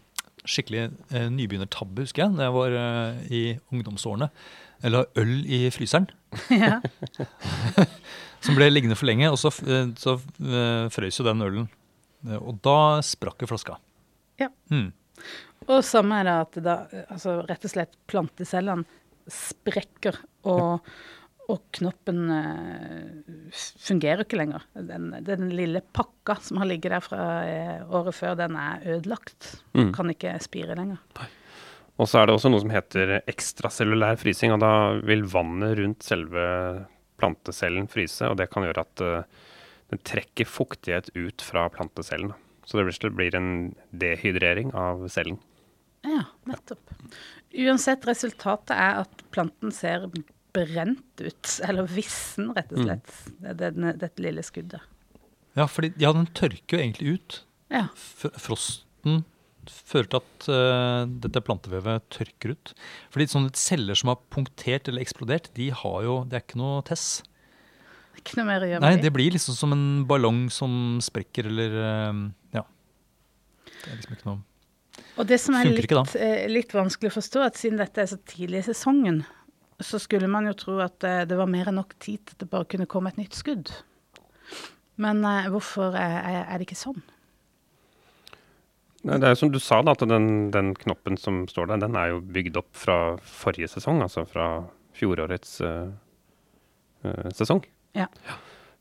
[0.45, 3.41] skikkelig eh, nybegynnertabbe, husker jeg, da jeg var eh, i
[3.73, 4.29] ungdomsårene.
[4.85, 6.09] Eller øl i fryseren,
[6.51, 6.81] ja.
[8.45, 11.69] som ble liggende for lenge, og så, eh, så eh, frøs jo den ølen.
[12.27, 13.79] Eh, Og da sprakk jo flaska.
[14.41, 14.51] Ja.
[14.73, 14.91] Mm.
[15.65, 16.75] Og samme er det at da,
[17.07, 18.85] altså rett og slett plantecellene
[19.31, 20.19] sprekker,
[20.51, 20.83] og,
[21.51, 23.55] og knoppen eh,
[23.85, 24.63] fungerer ikke lenger.
[24.73, 29.51] Den, den lille pakka som har ligget der fra eh, året før, den er ødelagt.
[29.77, 29.91] Mm.
[29.95, 30.97] Kan ikke spire lenger.
[31.95, 34.71] Og så er det også noe som heter ekstracellulær frysing, og da
[35.07, 36.45] vil vannet rundt selve
[37.21, 39.43] plantecellen fryse, og det kan gjøre at eh,
[39.93, 42.33] den trekker fuktighet ut fra plantecellen.
[42.65, 43.51] Så det blir- blir en
[43.93, 45.37] dehydrering av cellen.
[46.05, 46.81] Ja, nettopp.
[47.55, 50.09] Uansett, resultatet er at planten ser
[50.55, 53.15] brent ut, eller vissen, rett og slett.
[53.37, 53.53] mm.
[53.61, 54.83] denne, dette lille skuddet.
[55.55, 57.39] Ja, fordi, ja, den tørker jo egentlig ut.
[57.71, 57.87] Ja.
[57.95, 59.23] Frosten
[59.65, 62.73] fører til at uh, dette plantevevet tørker ut.
[63.13, 66.83] Fordi sånne celler som har punktert eller eksplodert, de har jo, det er ikke noe
[66.85, 67.23] tess.
[68.19, 71.49] Ikke noe mer å gjøre Nei, med det blir liksom som en ballong som sprekker,
[71.51, 72.21] eller eh,
[72.55, 72.63] ja.
[73.67, 77.43] Det er liksom ikke noe Og det som er litt, eh, litt vanskelig å forstå,
[77.45, 79.21] at siden dette er så tidlig i sesongen,
[79.83, 82.43] så skulle man jo tro at eh, det var mer enn nok tid til at
[82.45, 83.73] det bare kunne komme et nytt skudd.
[85.01, 87.03] Men eh, hvorfor er, er- det ikke sånn?
[89.05, 91.97] Det er jo som du sa, da, at den, den knoppen som står der, den
[91.99, 94.47] er jo bygd opp fra forrige sesong, altså fra
[94.97, 95.91] fjorårets uh,
[97.05, 97.61] uh, sesong.
[97.93, 98.07] Ja.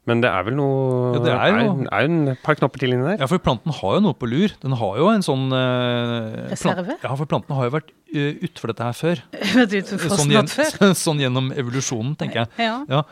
[0.07, 2.93] Men det er vel noe Ja, det er jo- er, er en par knopper til
[2.93, 3.23] inni der.
[3.23, 4.53] Ja, for planten har jo noe på lur.
[4.61, 6.99] Den har jo en sånn eh, Reserve?
[7.03, 9.23] ja, for planten har jo vært uh, utfor dette her før.
[9.57, 10.93] Vært ute for Sånn, gjen, før?
[11.07, 12.53] sånn gjennom evolusjonen, tenker jeg.
[12.67, 12.77] Ja.
[12.91, 13.03] Ja,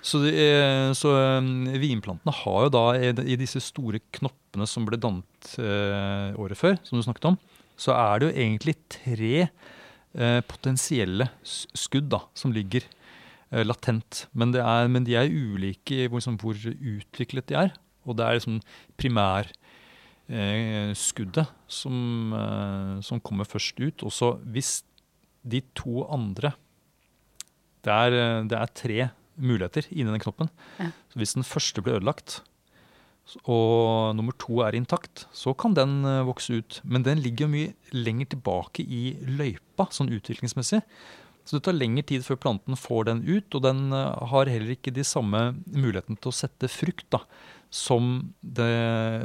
[0.00, 4.86] så, det, er- så um, vinplantene har jo da i, i disse store knoppene som
[4.88, 7.36] ble dannet uh, året før, som du snakket om,
[7.78, 12.97] så er det jo egentlig tre eh, potensielle skudd da, som ligger eh,
[13.50, 14.26] latent.
[14.36, 17.72] Men, det er, men de er ulike i hvor, liksom, hvor utviklet de er.
[18.08, 18.60] Og det er liksom
[19.00, 19.48] primær
[20.28, 21.98] eh, som,
[22.36, 24.04] eh, som kommer først ut.
[24.04, 24.82] Og så hvis
[25.48, 26.52] de to andre
[27.86, 29.08] det er, eh, det er tre
[29.38, 30.50] muligheter inni den knoppen.
[30.78, 30.90] Ja.
[31.12, 32.42] Så hvis den første blir ødelagt,
[33.44, 36.80] og nummer to er intakt, så kan den eh, vokse ut.
[36.84, 40.80] Men den ligger mye lenger tilbake i løypa, sånn utviklingsmessig.
[41.48, 44.74] Så det tar lengre tid før planten får den ut, og den eh, har heller
[44.74, 45.40] ikke de samme
[45.72, 47.22] mulighetene til å sette frukt da,
[47.72, 48.68] som det,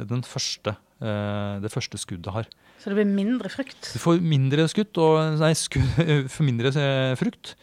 [0.08, 0.72] den første,
[1.04, 2.48] eh, det første skuddet har.
[2.80, 3.92] Så det blir mindre frukt?
[3.92, 5.84] Du får mindre skutt og Nei, skudd,
[6.32, 7.54] for mindre eh, frukt.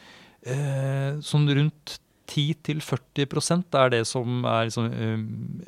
[0.42, 2.00] Sånn rundt
[2.32, 5.18] 10-40% er det som er liksom, uh,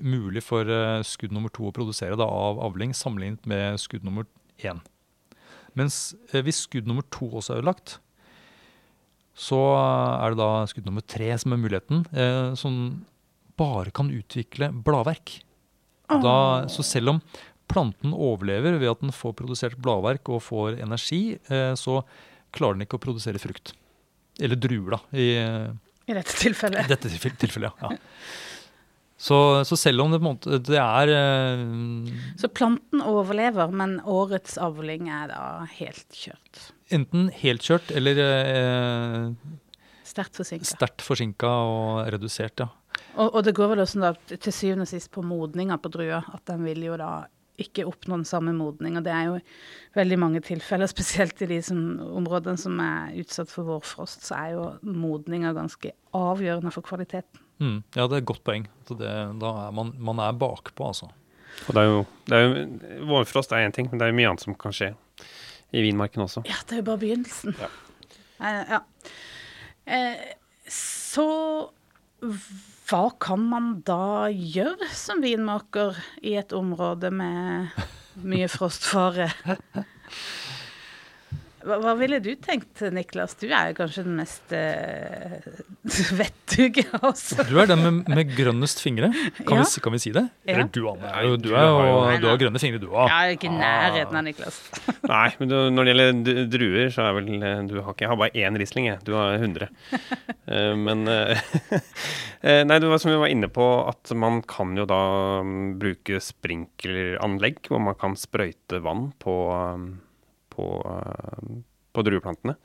[0.04, 4.28] mulig for uh, skudd nummer to å produsere da, av avling, sammenlignet med skudd nummer
[4.64, 4.80] én.
[5.78, 7.98] Mens uh, hvis skudd nummer to også er ødelagt,
[9.34, 12.76] så er det da skudd nummer tre som er muligheten, eh, som
[13.58, 15.40] bare kan utvikle bladverk.
[16.14, 17.22] Da, så selv om
[17.72, 22.02] planten overlever ved at den får produsert bladverk og får energi, eh, så
[22.54, 23.74] klarer den ikke å produsere frukt.
[24.42, 25.28] Eller druer, da, i,
[26.10, 26.36] I dette
[26.86, 27.82] i dette tilfellet.
[27.82, 27.94] Ja.
[29.24, 31.62] Så, så selv om det, måte, det er eh,
[32.42, 35.44] Så planten overlever, men årets avling er da
[35.78, 36.64] helt kjørt.
[36.94, 39.28] Enten helt kjørt eller eh,
[40.04, 40.68] Sterkt forsinka.
[40.68, 42.70] sterkt forsinka og redusert, ja.
[43.18, 46.20] Og, og det går vel også da til syvende og sist på modninga på drua,
[46.34, 47.26] at den vil jo da
[47.62, 48.98] ikke oppnå den samme modning.
[48.98, 49.40] Og det er jo
[49.98, 51.82] veldig mange tilfeller, spesielt i de som,
[52.20, 57.42] områdene som er utsatt for vårfrost, så er jo modninga ganske avgjørende for kvaliteten.
[57.62, 58.66] Mm, ja, det er et godt poeng.
[58.90, 61.10] Det, da er man, man er bakpå, altså.
[61.68, 62.68] Og det er jo, det er jo,
[63.12, 64.94] vårfrost er én ting, men det er jo mye annet som kan skje
[65.74, 66.44] i vinmarken også.
[66.48, 67.56] Ja, det er jo bare begynnelsen.
[67.60, 67.70] Ja.
[68.44, 68.82] Eh, ja.
[69.84, 70.24] Eh,
[70.70, 71.28] så
[72.24, 77.74] hva kan man da gjøre som vinmaker i et område med
[78.24, 79.32] mye frostfare?
[81.64, 83.36] Hva, hva ville du tenkt, Niklas?
[83.40, 85.46] Du er jo kanskje den mest uh,
[86.20, 87.30] vettuge av oss.
[87.48, 89.10] Du er den med, med grønnest fingre,
[89.44, 89.64] kan, Ja.
[89.64, 90.26] vi, kan vi si det?
[90.44, 90.58] Ja.
[90.58, 91.14] Eller du, Anne.
[91.38, 93.08] Du, Du er og, du har grønne fingre, du òg.
[93.08, 94.60] Jeg er ikke i nærheten av Niklas.
[95.14, 98.12] Nei, men du, når det gjelder druer, så er vel eh, du har ikke, Jeg
[98.12, 99.00] har bare én Riesling, jeg.
[99.08, 99.72] Du har 100.
[100.44, 101.40] Eh, men eh,
[102.44, 104.98] eh, Nei, det var som vi var inne på, at man kan jo da
[105.40, 109.86] mm, bruke sprinkleranlegg, hvor man kan sprøyte vann på, um,
[110.54, 111.58] på, uh,
[111.94, 112.56] på drueplantene.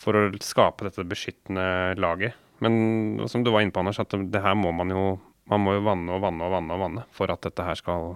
[0.00, 2.38] For å skape dette beskyttende laget.
[2.64, 5.04] Men som du var inne på, Anders, at det her må man jo
[5.50, 8.12] Man må jo vanne og vanne og vanne og vanne for at dette her skal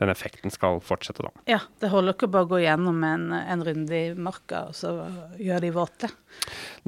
[0.00, 1.30] den effekten skal fortsette, da.
[1.50, 4.94] Ja, det holder ikke bare å gå gjennom en, en runde i marka, og så
[5.36, 6.08] gjør de våte.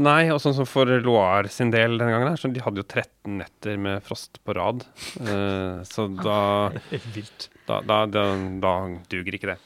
[0.01, 2.87] Nei, og sånn som for Loire sin del denne gangen, her, så de hadde jo
[2.89, 4.87] 13 netter med frost på rad.
[5.21, 6.39] Uh, så da,
[7.69, 8.25] da, da, da,
[8.65, 8.75] da
[9.13, 9.59] duger ikke det.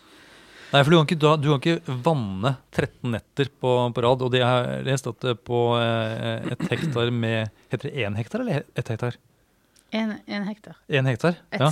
[0.73, 4.25] Nei, for du kan ikke, du, du kan ikke vanne 13 netter på, på rad.
[4.27, 8.43] Og det har jeg lest at på eh, et hektar med Heter det én hektar
[8.43, 9.19] eller ett hektar?
[9.95, 10.79] En, en hektar.
[10.89, 11.39] En hektar.
[11.55, 11.71] Et Ja.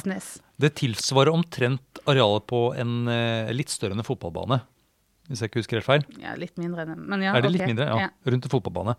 [0.62, 4.61] Det tilsvarer omtrent arealet på en eh, litt større enn en fotballbane.
[5.26, 6.04] Hvis jeg ikke husker helt feil.
[6.22, 7.00] Ja, litt mindre enn.
[7.00, 7.57] Men ja, er det okay.
[7.59, 7.88] litt mindre?
[7.88, 8.11] Ja.
[8.30, 8.94] Rundt en fotballbane.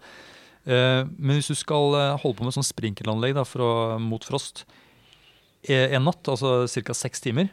[0.65, 3.69] Eh, men hvis du skal eh, holde på med sånn sprinkelanlegg da, å,
[4.01, 4.63] mot frost
[5.61, 6.95] eh, en natt, altså ca.
[6.97, 7.51] seks timer,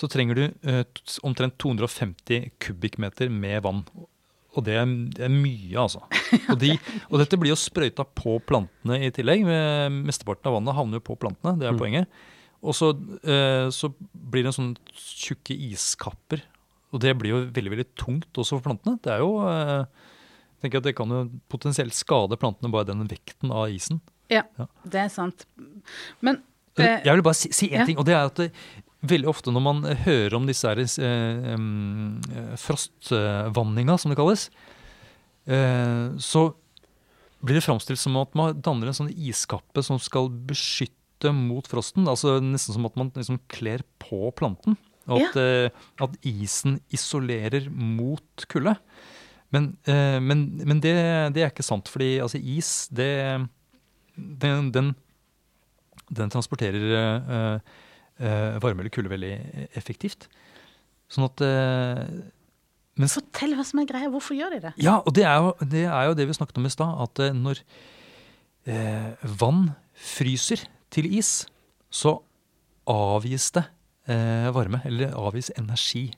[0.00, 0.82] så trenger du eh,
[1.28, 3.82] omtrent 250 kubikkmeter med vann.
[4.56, 6.00] Og det er, det er mye, altså.
[6.50, 6.72] Og, de,
[7.12, 9.44] og dette blir jo sprøyta på plantene i tillegg.
[9.46, 12.08] med- Mesteparten av vannet havner jo på plantene, det er poenget.
[12.60, 12.90] Og så,
[13.24, 16.42] eh, så blir det en sånn tjukke iskapper.
[16.90, 18.98] Og det blir jo veldig veldig tungt også for plantene.
[19.04, 19.84] Det er jo eh,
[20.60, 24.00] jeg tenker at Det kan jo potensielt skade plantene, bare den vekten av isen.
[24.28, 24.66] Ja, Ja.
[24.84, 25.46] det er sant.
[26.20, 26.42] Men
[26.76, 27.86] Jeg vil bare si, si en ja.
[27.88, 28.50] ting, og det er at det,
[29.00, 34.48] veldig ofte når man hører om disse her, eh, eh, frostvanninga, som det kalles,
[35.46, 36.50] eh, så
[37.40, 42.08] blir det framstilt som at man danner en sånn iskappe som skal beskytte mot frosten.
[42.08, 44.76] altså Nesten som at man liksom kler på planten.
[45.10, 48.76] Og at, eh, at isen isolerer mot kulde.
[49.50, 50.94] Men, eh, men, men det,
[51.34, 53.10] det er ikke sant, fordi altså, is, det,
[54.14, 54.92] den, den,
[56.12, 57.78] den transporterer eh,
[58.20, 59.32] varme eller kulde veldig
[59.78, 60.28] effektivt.
[61.10, 62.04] Sånn at eh,
[63.00, 64.10] men så, fortell hva som er greia.
[64.12, 64.72] Hvorfor gjør de det?
[64.82, 66.98] Ja, og det er, jo, det er jo det vi snakket om i stad.
[67.06, 67.62] At eh, når
[68.68, 71.46] eh, vann fryser til is,
[71.88, 72.18] så
[72.90, 73.64] avgis det
[74.10, 74.82] eh, varme.
[74.88, 76.08] Eller avgis energi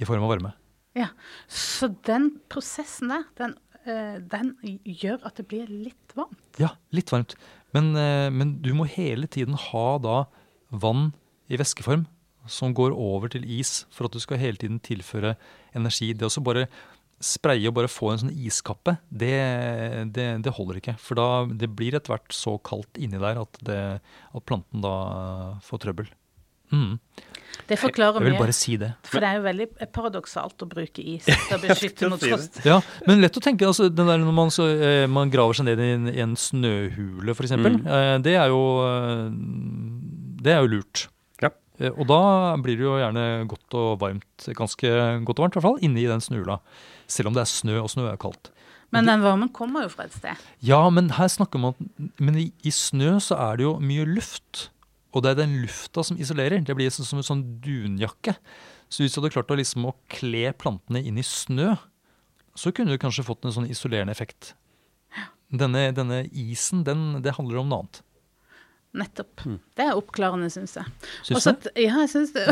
[0.00, 0.54] i form av varme.
[0.94, 1.10] Ja,
[1.50, 4.54] Så den prosessen der, den, eh, den
[4.86, 6.38] gjør at det blir litt varmt.
[6.62, 7.34] Ja, litt varmt.
[7.74, 10.22] Men, eh, men du må hele tiden ha da
[10.80, 11.12] vann
[11.52, 12.06] i væskeform
[12.50, 15.34] som går over til is, for at du skal hele tiden tilføre
[15.76, 16.10] energi.
[16.12, 16.66] Det å så bare
[17.24, 19.32] spraye og bare få en sånn iskappe, det,
[20.12, 20.96] det, det holder ikke.
[21.00, 24.92] For da, det blir etter hvert så kaldt inni der at, det, at planten da
[25.64, 26.10] får trøbbel.
[26.74, 26.98] Mm.
[27.70, 28.40] Det forklarer Jeg vil mye.
[28.42, 28.88] bare si det.
[29.06, 32.58] For det er jo veldig paradoksalt å bruke is til å beskytte mot frost.
[32.66, 33.68] Ja, men lett å tenke.
[33.68, 36.34] altså, den der Når man, så, eh, man graver seg ned i en, i en
[36.36, 37.86] snøhule, f.eks., Mm.
[37.86, 39.30] eh, det, er jo, eh,
[40.44, 41.06] det er jo lurt.
[41.42, 41.50] Ja.
[41.80, 42.20] Eh, og da
[42.62, 44.90] blir det jo gjerne godt og varmt, ganske
[45.24, 46.60] godt og varmt i hvert fall, inni den snøhula.
[47.10, 48.52] Selv om det er snø, og snø er kaldt.
[48.94, 50.38] Men den varmen kommer jo fra et sted.
[50.62, 51.74] Ja, men her snakker man
[52.22, 54.68] Men i, i snø så er det jo mye luft.
[55.14, 56.62] Og det er den lufta som isolerer.
[56.62, 58.36] Det blir som en sånn dunjakke.
[58.90, 61.72] Så hvis du hadde klart å, liksom, å kle plantene inn i snø,
[62.54, 64.52] så kunne du kanskje fått en sånn isolerende effekt.
[65.54, 68.02] Denne, denne isen, den, det handler om noe annet.
[68.94, 69.42] Nettopp.
[69.74, 70.90] Det er oppklarende, syns jeg.
[71.26, 71.70] Syns du?
[71.82, 72.44] Ja, jeg syns det.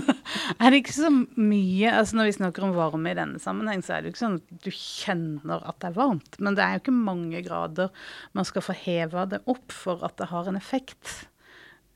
[0.62, 3.96] Er det ikke så mye altså Når vi snakker om varme i denne sammenheng, så
[3.96, 6.38] er det jo ikke sånn at du kjenner at det er varmt.
[6.38, 7.90] Men det er jo ikke mange grader
[8.38, 11.10] man skal få heva det opp for at det har en effekt.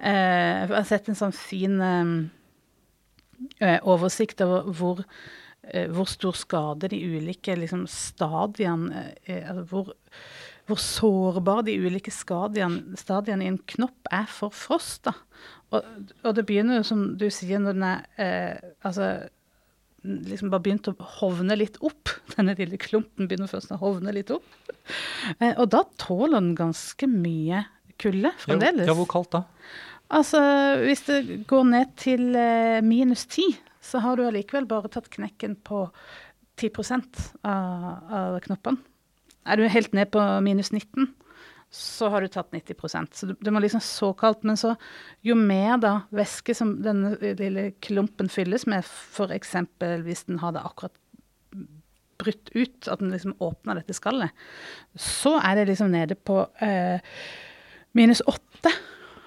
[0.02, 2.12] Eh, jeg har sett en sånn fin eh,
[3.62, 5.04] eh, oversikt over hvor,
[5.70, 9.94] eh, hvor stor skade de ulike liksom, stadiene eh, altså hvor,
[10.68, 15.05] hvor sårbare de ulike stadiene, stadiene i en knopp er for frost.
[15.05, 15.12] Da.
[15.74, 15.85] Og,
[16.24, 19.11] og det begynner jo, som du sier, når den er eh, altså,
[20.05, 22.12] liksom bare begynt å hovne litt opp.
[22.37, 24.46] Denne lille klumpen begynner først å hovne litt opp.
[25.38, 27.66] Eh, og da tåler den ganske mye
[28.00, 28.88] kulde fremdeles.
[28.88, 29.44] Ja, hvor kaldt da?
[30.14, 30.40] Altså,
[30.85, 33.46] hvis det går ned til eh, minus ti,
[33.85, 35.87] så har du allikevel bare tatt knekken på
[36.61, 36.70] 10
[37.44, 38.93] av, av knoppene.
[39.44, 41.09] Er du helt ned på minus 19,
[41.74, 44.44] så har du tatt 90% Så du, det må liksom såkalt.
[44.46, 44.74] Men så,
[45.26, 49.57] jo mer da væske som denne lille klumpen fylles med, f.eks.
[50.07, 50.94] hvis den har det akkurat
[52.18, 54.30] brutt ut, at den liksom åpner dette skallet,
[54.94, 57.02] så er det liksom nede på eh,
[57.98, 58.70] minus 8.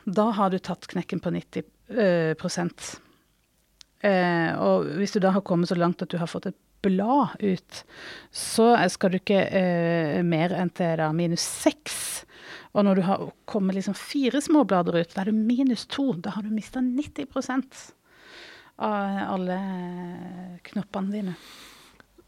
[0.08, 1.68] Da har du tatt knekken på 90
[2.00, 2.32] eh.
[4.08, 7.38] Eh, og hvis du da har kommet så langt at du har fått et blad
[7.40, 7.84] ut,
[8.32, 12.26] så skal du ikke eh, mer enn til da minus seks.
[12.78, 16.12] Og når du har kommet liksom fire små blader ut, da er du minus to.
[16.22, 17.80] Da har du mista 90%
[18.86, 19.58] av alle
[20.68, 21.38] knoppene dine.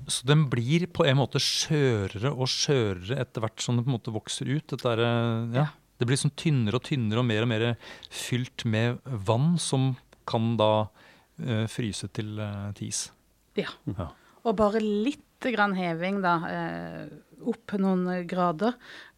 [0.07, 3.97] Så den blir på en måte skjørere og skjørere etter hvert som den på en
[3.97, 4.65] måte vokser ut.
[4.71, 5.67] Dette er, eh, ja,
[5.99, 7.65] det blir sånn tynnere og tynnere og mer og mer
[8.07, 9.91] fylt med vann, som
[10.29, 13.09] kan da uh, fryse til, uh, tis.
[13.57, 13.71] Ja.
[13.97, 14.11] Ja.
[14.47, 17.03] Og bare litt grann heving da, eh,
[17.47, 18.75] opp noen grader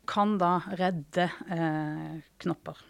[0.10, 2.81] kan da redde eh, knopper.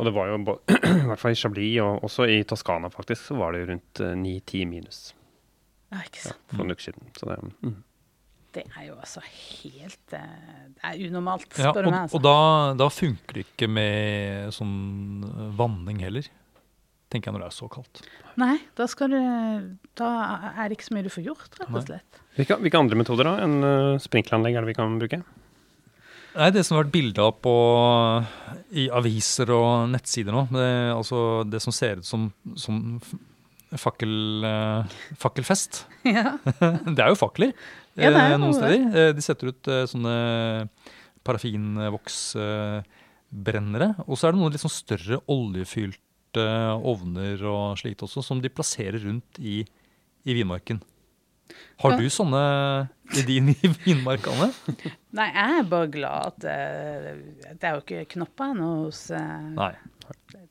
[0.00, 3.36] Og det var jo i hvert fall i Chablis og også i Toskana faktisk, så
[3.40, 5.00] var det rundt eh, 9-10 minus
[5.90, 6.42] Ja, ikke sant.
[6.54, 7.10] for en uke siden.
[7.18, 7.78] Så det, mm.
[8.50, 12.00] Det er jo altså helt eh, Det er unormalt, Ja, spør og du meg.
[12.06, 12.16] Altså.
[12.18, 12.36] og da,
[12.80, 14.76] da funker det ikke med sånn
[15.28, 16.30] eh, vanning heller.
[17.10, 17.94] Tenker jeg når det er så kaldt.
[18.38, 19.18] Nei, da, skal du,
[19.98, 20.08] da
[20.54, 22.12] er det ikke så mye du får gjort, rett og slett.
[22.38, 25.18] hvilke, hvilke andre metoder da enn uh, sprinkleranlegg er det vi kan bruke?
[26.36, 27.54] Nei, Det som har vært bilda på,
[28.78, 33.00] i aviser og nettsider nå, det, altså det som ser ut som, som
[33.78, 34.14] fakkel,
[34.46, 34.84] uh,
[35.18, 36.36] fakkelfest Ja.
[36.94, 37.50] Det er jo fakler
[37.98, 38.78] Ja, er eh, noen steder.
[38.94, 40.14] Eh, De setter ut uh, sånne
[41.26, 43.88] parafinvoksbrennere.
[44.06, 45.18] Og så er det noen litt sånn større
[46.30, 49.64] oljefylte ovner og slikt også, som de plasserer rundt i,
[50.24, 50.80] i vinmarken.
[51.80, 54.52] Har du sånne i din vinmark, Anne?
[55.18, 59.48] Nei, jeg er bare glad at eh, det er jo ikke knopper ennå hos eh,
[59.56, 59.72] Nei.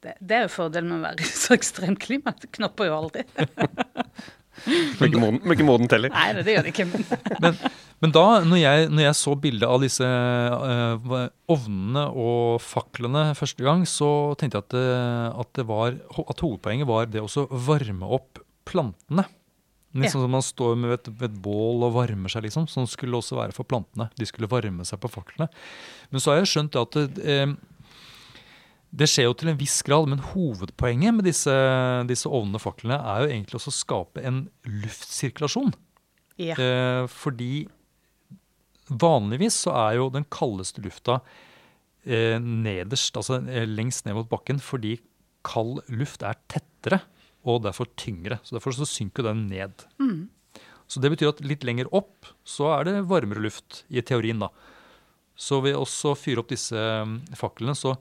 [0.02, 2.34] det, det er jo fordelen med å være i så ekstremt klima.
[2.36, 3.24] Det knopper jo aldri.
[4.66, 5.56] Blir ikke moden, teller.
[5.56, 6.16] ikke moden heller.
[6.16, 6.90] Nei, det, det gjør det ikke.
[7.46, 7.62] Men
[8.00, 11.18] Men da, når jeg, når jeg så bildet av disse uh,
[11.52, 14.86] ovnene og faklene første gang, så tenkte jeg at, det,
[15.44, 19.28] at, det var, at hovedpoenget var det å varme opp plantene.
[19.98, 22.70] Liksom som man står med et, ved et bål og varmer seg, liksom.
[22.70, 24.08] Sånn skulle det også være for plantene.
[24.16, 25.50] De skulle varme seg på faklene.
[26.14, 27.56] Men så har jeg skjønt at det, eh,
[28.90, 31.54] det skjer jo til en viss grad, men hovedpoenget med disse,
[32.10, 35.76] disse ovnene og faklene er jo egentlig også å skape en luftsirkulasjon.
[36.42, 36.56] ja.
[36.58, 37.68] Eh, fordi
[38.90, 41.20] vanligvis så er jo den kaldeste lufta
[42.02, 44.98] eh, nederst, altså eh, lengst ned mot bakken, fordi
[45.46, 47.04] kald luft er tettere
[47.48, 48.40] og derfor tyngre.
[48.44, 49.86] Så Derfor så synker den ned.
[50.90, 54.50] Så det betyr at litt lenger opp så er det varmere luft, i teorien, da.
[55.40, 57.94] Så ved også å fyre opp disse mm, faklene, så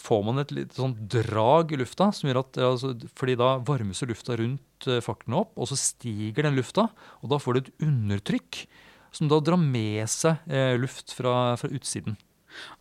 [0.00, 4.02] får man et litt sånn drag i lufta, som gjør at, altså, fordi da varmes
[4.06, 6.88] lufta rundt eh, faklene opp, og så stiger den lufta,
[7.22, 8.62] og da får du et undertrykk
[9.16, 12.18] som da drar med seg eh, luft fra, fra utsiden.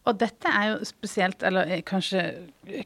[0.06, 2.22] Og dette er jo spesielt, eller eh, kanskje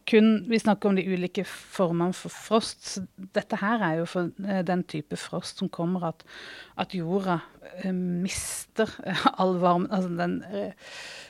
[0.08, 2.82] kun Vi snakker om de ulike formene for frost.
[2.88, 3.04] Så
[3.36, 6.25] dette her er jo for eh, den type frost som kommer at,
[6.80, 7.39] at jorda
[7.84, 8.91] eh, mister
[9.39, 10.39] all varmen Altså den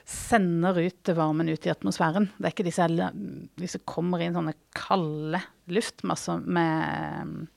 [0.10, 2.32] sender ut varmen ut i atmosfæren.
[2.38, 7.48] Det er ikke disse som kommer inn sånne kalde luftmasser med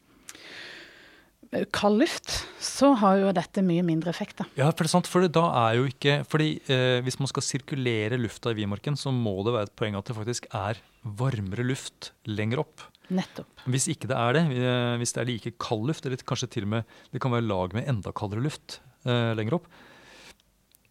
[1.74, 2.30] kald luft,
[2.62, 4.46] så har jo dette mye mindre effekt, da.
[4.56, 7.44] Ja, for det er sant, for da er jo ikke fordi eh, Hvis man skal
[7.44, 11.66] sirkulere lufta i Vimorken, så må det være et poeng at det faktisk er varmere
[11.66, 12.86] luft lenger opp.
[13.12, 13.64] Nettopp.
[13.68, 16.68] Hvis ikke det er det, eh, hvis det er like kald luft, eller kanskje til
[16.68, 19.68] og med det kan være lag med enda kaldere luft eh, lenger opp,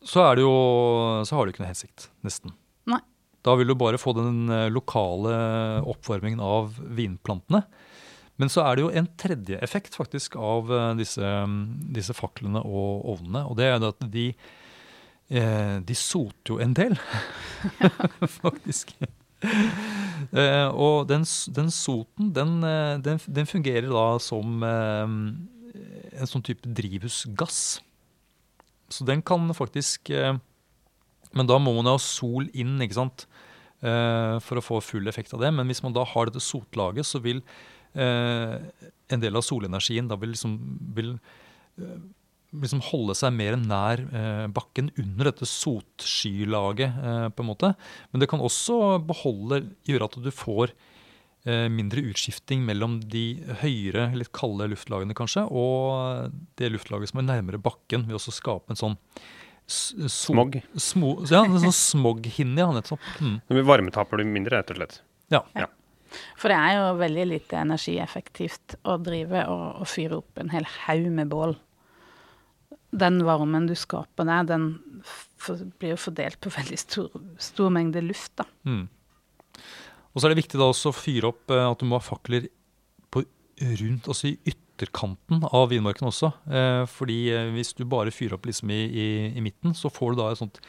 [0.01, 0.53] så, er det jo,
[1.25, 2.53] så har det jo ikke noe hensikt, nesten.
[2.89, 3.01] Nei.
[3.45, 5.33] Da vil du bare få den eh, lokale
[5.89, 7.63] oppvarmingen av vinplantene.
[8.41, 11.29] Men så er det jo en tredje effekt faktisk av eh, disse,
[11.93, 13.45] disse faklene og ovnene.
[13.45, 14.31] Og det er at de,
[15.29, 16.97] eh, de soter jo en del,
[18.41, 18.95] faktisk.
[19.45, 22.57] Eh, og den, den soten, den,
[23.05, 27.61] den, den fungerer da som en sånn type drivhusgass.
[28.91, 30.09] Så den kan faktisk
[31.31, 33.23] Men da må man ha sol inn, ikke sant?
[33.79, 35.53] For å få full effekt av det.
[35.55, 37.39] Men hvis man da har dette sotlaget, så vil
[37.95, 40.53] en del av solenergien da vil liksom,
[40.95, 41.09] vil,
[41.81, 41.97] eh,
[42.61, 47.73] liksom holde seg mer nær eh, bakken under dette sotskylaget, eh, på en måte.
[48.11, 50.71] Men det kan også beholde, gjøre at du får
[51.45, 53.25] eh, mindre utskifting mellom de
[53.63, 58.39] høyere, litt kalde luftlagene kanskje, og det luftlaget som er nærmere bakken, ved også å
[58.39, 58.97] skape en sånn
[59.67, 60.59] s- so- Smog.
[60.77, 62.99] Smo, ja, en sånn smoghinne, ja, nettopp.
[63.23, 63.39] Mm.
[63.67, 64.99] Varmetaper du mindre, rett og slett.
[65.31, 65.43] Ja.
[66.39, 70.67] For det er jo veldig lite energieffektivt å drive og, og fyre opp en hel
[70.85, 71.55] haug med bål.
[72.91, 74.65] den varmen du skaper der, den
[75.39, 78.47] for, blir jo fordelt på veldig stor, stor mengde luft, da.
[78.67, 78.89] Mm.
[80.11, 82.03] Og så er det viktig da også å fyre opp eh, at du må ha
[82.03, 82.49] fakler
[83.13, 83.23] på
[83.61, 86.33] rundt, altså i ytterkanten av vinmarken også.
[86.51, 89.07] Eh, fordi eh, hvis du bare fyrer opp liksom i, i,
[89.37, 90.61] i midten, så får du da et sånt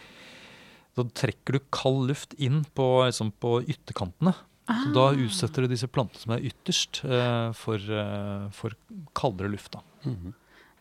[0.92, 4.34] Da trekker du kald luft inn på, liksom på ytterkantene.
[4.68, 8.76] Så da utsetter du disse plantene som er ytterst, eh, for, eh, for
[9.18, 9.74] kaldere luft.
[9.74, 9.82] da.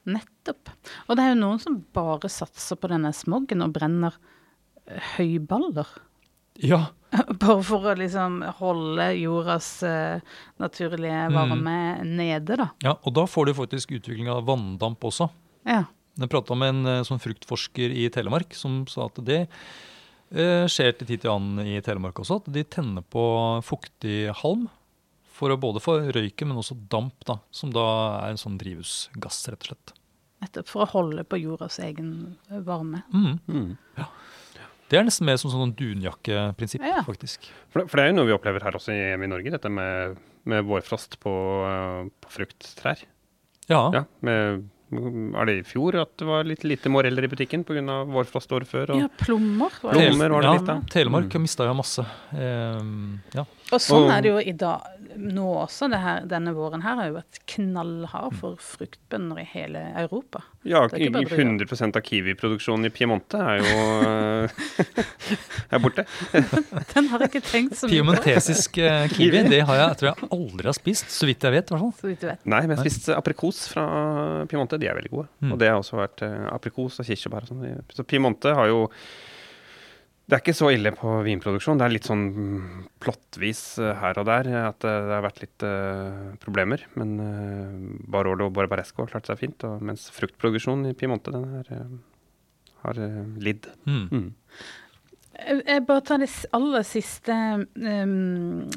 [0.05, 0.69] Nettopp.
[1.09, 4.17] Og det er jo noen som bare satser på denne smoggen og brenner
[4.87, 5.89] eh, høyballer.
[6.61, 6.89] Ja,
[7.41, 10.21] Bare for å liksom holde jordas eh,
[10.61, 11.73] naturlige varme
[12.07, 12.69] nede, da.
[12.85, 15.27] ja, og da får du faktisk utvikling av vanndamp også.
[15.67, 15.83] Ja.
[16.21, 19.41] Jeg prata med en sånn fruktforsker i Telemark som sa at det
[20.31, 23.23] skjer til tid til annen i Telemark også, at de tenner på
[23.67, 24.69] fuktig halm
[25.35, 27.83] for å både få røyken, men også damp, da, som da
[28.21, 29.93] er en sånn drivhusgass, rett og slett.
[30.41, 32.11] Nettopp for å holde på jordas egen
[32.65, 33.03] varme.
[33.13, 33.39] Mm.
[33.47, 33.71] Mm.
[34.91, 37.01] Det er nesten mer som sånn dunjakkeprinsipp, Ja.
[37.07, 37.45] faktisk.
[37.69, 39.69] For, det- for det er jo noe vi opplever her også hjemme i Norge, dette
[39.69, 41.31] med, med vårfrost på,
[41.69, 43.03] eh, på frukttrær.
[43.69, 47.63] Ja, Ja, med, er det i fjor at det var litt lite moreller i butikken
[47.63, 47.81] pga.
[48.11, 48.91] vårfrost året før?
[48.91, 49.71] Og, Ja, plommer.
[49.81, 50.75] var Plommer var det ja, litt, da.
[50.91, 51.41] Telemark Mm.
[51.41, 52.05] mista jo masse.
[52.33, 53.45] Um, ja.
[53.71, 54.81] Og sånn Og- er det jo i dag
[55.17, 55.89] nå også.
[55.91, 60.43] Det her, denne våren her har jo vært knallhard for fruktbønder i hele Europa.
[60.63, 61.41] ja, Det er ikke bare druer.
[61.59, 63.75] 100 av kiwiproduksjonen i Piemonte er jo
[64.07, 66.05] eh, er borte.
[66.93, 67.95] Den har jeg ikke tenkt så mye på.
[67.95, 71.71] Piemontesisk eh, kiwi, det har jeg, tror jeg aldri har spist, så vidt jeg vet.
[71.71, 71.81] i.
[72.01, 72.45] Så vidt du vet.
[72.45, 73.85] Nei, men jeg har spist aprikos fra
[74.47, 74.79] Piemonte.
[74.79, 75.27] De er veldig gode.
[75.41, 75.51] Mm.
[75.53, 77.83] Og det har også vært eh, aprikos og kirsebær og sånn.
[77.93, 78.85] Så Piemonte har jo
[80.31, 81.81] Det er ikke så ille på vinproduksjon.
[81.81, 85.41] Det er litt sånn mm, plottvis eh, her og der at eh, det har vært
[85.43, 86.85] litt uh, problemer.
[86.95, 87.73] Men uh,
[88.15, 89.65] Barolo og Barbaresco har klart seg fint.
[89.67, 91.99] Og, mens fruktproduksjonen i Piemonte den her, uh,
[92.85, 93.67] har eh, lidd.
[93.85, 94.07] Mm.
[94.11, 94.33] Mm.
[95.41, 97.35] Jeg jeg bare tar det aller siste
[97.81, 98.69] um,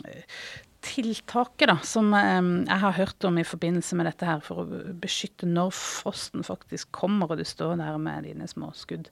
[0.85, 4.83] tiltaket da, som um, jeg har hørt om i forbindelse med dette her, for å
[5.01, 9.11] beskytte når frosten faktisk kommer, og du står der med dine små skudd.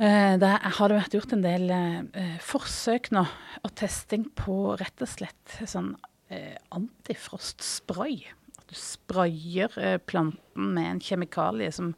[0.00, 3.24] Eh, Der har det vært gjort en del eh, forsøk nå,
[3.62, 5.94] og testing på rett og slett sånn
[6.32, 8.22] eh, antifrostspray.
[8.58, 11.92] At du sprayer planten med en kjemikalie som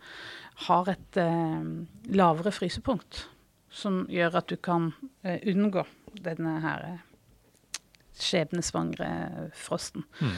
[0.67, 1.19] har et
[2.15, 3.25] lavere frysepunkt.
[3.75, 4.93] Som gjør at du kan
[5.25, 5.83] unngå
[6.23, 6.85] denne her
[8.15, 9.09] skjebnesvangre
[9.59, 10.07] frosten.
[10.23, 10.37] Mm.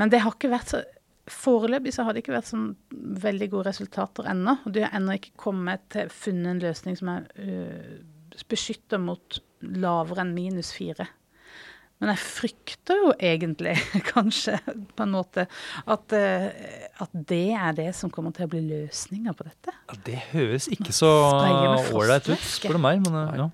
[0.00, 0.80] Men det har ikke vært så
[1.26, 2.68] Foreløpig så har det ikke vært sånn
[3.22, 4.58] veldig gode resultater ennå.
[4.66, 7.94] Og de har ennå ikke kommet til funnet en løsning som er uh,
[8.50, 11.08] beskytta mot lavere enn minus fire.
[11.96, 13.72] Men jeg frykter jo egentlig,
[14.12, 15.46] kanskje, på en måte,
[15.88, 16.50] at, eh,
[17.00, 19.72] at det er det som kommer til å bli løsninga på dette.
[19.88, 23.00] Ja, det høres ikke så ålreit ut, spør du meg.
[23.06, 23.48] Men eh, ja.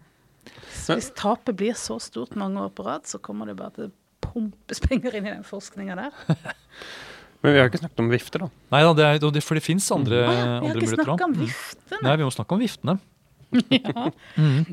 [0.75, 3.91] Så hvis tapet blir så stort mange år på rad, så kommer det bare til
[3.93, 3.95] å
[4.27, 6.21] pumpes penger inn i den forskninga der.
[7.43, 8.67] Men vi har ikke snakket om vifter, da.
[8.75, 10.43] Nei da, det er, for det fins andre, muligheter.
[10.43, 12.03] ja, vi har ikke muligheter snakka om viftene.
[12.07, 13.01] Nei, vi må snakke om viftene.
[13.53, 14.07] Ja.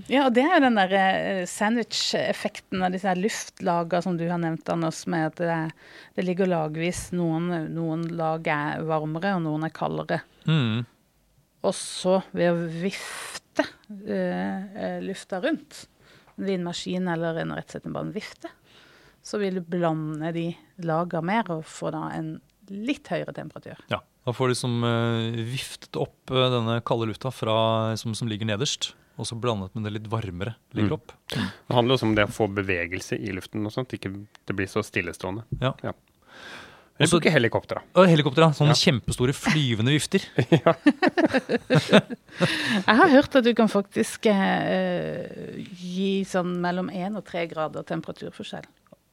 [0.07, 4.23] ja, og det er jo den der eh, sandwich-effekten av disse her luftlager som du
[4.29, 5.57] har nevnt, Anders, med at det,
[6.15, 7.09] det ligger lagvis.
[7.15, 10.21] Noen, noen lag er varmere, og noen er kaldere.
[10.47, 10.85] Mm.
[11.67, 13.65] Og så ved å vifte
[14.07, 15.83] eh, eh, lufta rundt,
[16.37, 18.53] en vindmaskin eller en, rett og slett bare en vifte,
[19.25, 20.47] så vil du blande de
[20.87, 22.37] laga mer og få da en
[22.71, 23.77] litt høyere temperatur.
[23.89, 28.27] Ja, Da får du liksom eh, viftet opp eh, denne kalde lufta fra, som, som
[28.29, 30.99] ligger nederst, og så blandet med det litt varmere ligger Mm.
[30.99, 31.11] opp.
[31.33, 34.13] Det handler også om det å få bevegelse i luften, og sånt, ikke
[34.47, 35.43] det blir så stillestående.
[35.61, 35.73] Ja.
[35.81, 38.43] Eller Også- bruke helikopter, helikopter.
[38.51, 38.79] Sånne Ja.
[38.91, 40.19] kjempestore flyvende vifter.
[41.69, 47.83] Jeg har hørt at du kan faktisk eh, gi sånn mellom én og tre grader
[47.87, 48.67] temperaturforskjell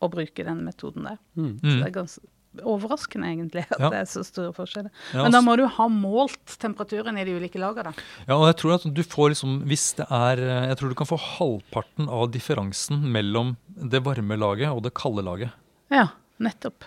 [0.05, 1.19] og bruke den metoden der.
[1.37, 1.59] Så Mm.
[1.63, 2.21] det er ganske
[2.65, 3.91] overraskende egentlig at Ja.
[3.91, 4.91] det er så store forskjeller.
[5.13, 7.93] Ja, Men da må du ha målt temperaturen i de ulike lagene.
[8.29, 10.95] Ja, og jeg tror at du får liksom, hvis det er eh, Jeg tror du
[10.95, 15.51] kan få halvparten av differansen mellom det varme laget og det kalde laget.
[15.91, 16.09] Ja,
[16.41, 16.85] nettopp.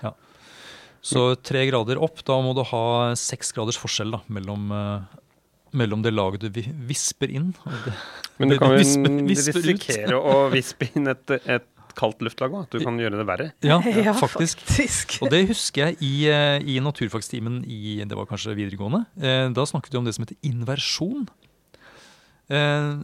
[1.02, 5.20] Så tre grader opp, da må du ha seks graders forskjell da, mellom, eh,
[5.80, 7.54] mellom det laget du visper inn.
[7.66, 7.94] og det-
[8.38, 8.78] Men du det kan jo
[9.30, 11.66] risikere å vispe inn et, et
[11.98, 12.64] kaldt luftlag òg.
[12.68, 13.48] At du kan gjøre det verre.
[13.66, 14.62] Ja, Ja, faktisk.
[14.66, 15.18] faktisk.
[15.24, 19.06] Og det husker jeg i, eh, i naturfagstimen i det var kanskje videregående.
[19.22, 21.28] Eh, Da snakket vi om det som heter inversjon.
[22.50, 22.98] Eh,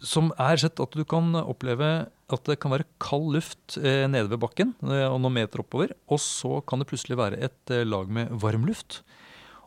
[0.00, 4.38] Som er sett at du kan oppleve at det kan være kald luft nede ved
[4.40, 8.64] bakken og noen meter oppover, og så kan det plutselig være et lag med varm
[8.64, 9.00] luft.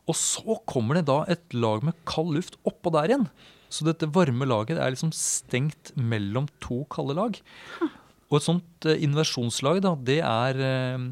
[0.08, 3.28] Og så kommer det da et lag med kald luft oppå der igjen.
[3.70, 7.38] Så dette varme laget er liksom stengt mellom to kalde lag.
[8.34, 11.04] Og et sånt eh, inversjonslag, da, det er eh,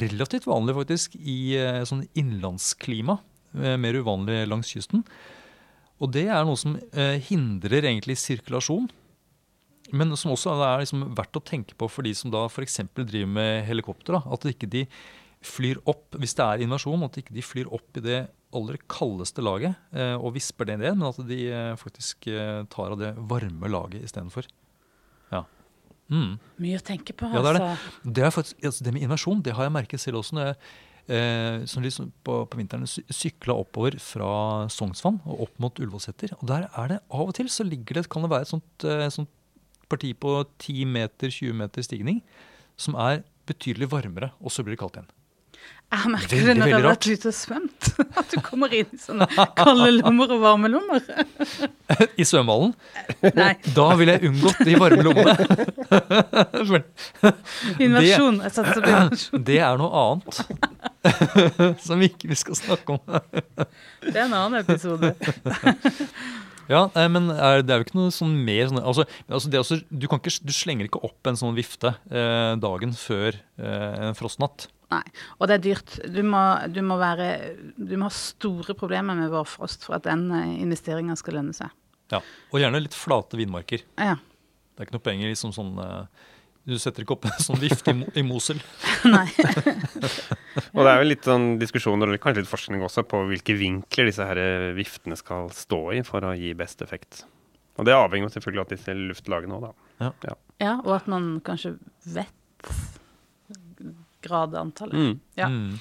[0.00, 3.20] relativt vanlig faktisk i eh, sånn innlandsklima.
[3.50, 5.00] Mer uvanlig langs kysten.
[5.98, 6.76] Og det er noe som
[7.26, 8.84] hindrer egentlig sirkulasjon.
[9.90, 12.78] Men som også er liksom verdt å tenke på for de som da f.eks.
[12.94, 14.14] driver med helikopter.
[14.14, 14.84] Da, at ikke de
[15.42, 18.20] flyr opp, hvis det er invasjon, at ikke de flyr opp i det
[18.54, 21.42] aller kaldeste laget og visper det ned, men at de
[21.82, 22.30] faktisk
[22.70, 24.46] tar av det varme laget istedenfor.
[25.34, 25.42] Ja.
[26.10, 26.38] Mm.
[26.58, 27.66] Mye å tenke på, Ja, det er det.
[27.70, 28.12] altså.
[28.18, 30.56] Det, er faktisk, altså det med innovasjon, det har jeg merket selv også når jeg
[31.16, 34.30] eh, som liksom på, på vinteren sy- sykla oppover fra
[34.70, 36.34] Sognsvann og opp mot Ullevålseter.
[36.40, 38.84] Og der er det av og til så ligger det, kan det være et sånt,
[38.90, 39.30] eh, sånt
[39.90, 42.20] parti på 10 meter, 20 meter stigning
[42.80, 45.08] som er betydelig varmere, og så blir det kaldt igjen.
[45.90, 47.88] Jeg merker det når jeg har vært ute og svømt.
[48.20, 49.26] At du kommer inn i sånne
[49.58, 51.02] kalde lommer og varme lommer.
[52.20, 52.76] I svømmehallen.
[53.34, 53.48] Nei,
[53.78, 55.34] Da ville jeg unngått de varme lommene.
[57.82, 58.38] Inversjon.
[58.46, 59.44] Jeg satser på invasjon.
[59.50, 60.40] det er noe annet.
[61.82, 63.18] Som ikke vi skal snakke om.
[64.06, 65.16] Det er en annen episode.
[66.70, 70.20] Ja, men er, det er jo ikke noe sånn mer sånn, altså, altså du, kan
[70.22, 74.70] ikke, du slenger ikke opp en sånn vifte eh, dagen før eh, en frostnatt.
[74.90, 75.04] Nei.
[75.38, 75.98] Og det er dyrt.
[76.10, 76.40] Du må,
[76.72, 77.28] du må, være,
[77.78, 81.70] du må ha store problemer med vårfrost for at den investeringa skal lønne seg.
[82.10, 82.20] Ja.
[82.50, 83.84] Og gjerne litt flate vindmarker.
[84.00, 84.16] Ja.
[84.74, 86.28] Det er ikke noe poeng i liksom sånn eh,
[86.66, 88.60] Du setter ikke opp en sånn vifte i, i Mosel.
[89.14, 89.26] Nei.
[90.74, 94.10] Og det er jo litt sånn diskusjoner og kanskje litt forskning også på hvilke vinkler
[94.10, 97.24] disse her eh, viftene skal stå i for å gi best effekt.
[97.78, 100.34] Og det avhenger jo selvfølgelig av disse luftlagene òg, da.
[100.60, 102.34] Ja, og at man kanskje vet
[104.24, 104.94] gradantallet.
[104.94, 105.14] Mm.
[105.38, 105.48] Ja.
[105.48, 105.78] Mm.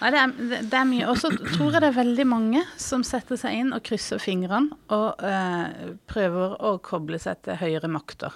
[0.00, 1.08] Nei, det er, det, det er mye.
[1.12, 4.76] Og så tror jeg det er veldig mange som setter seg inn og krysser fingrene
[4.94, 8.34] og eh, prøver å koble seg til høyere makter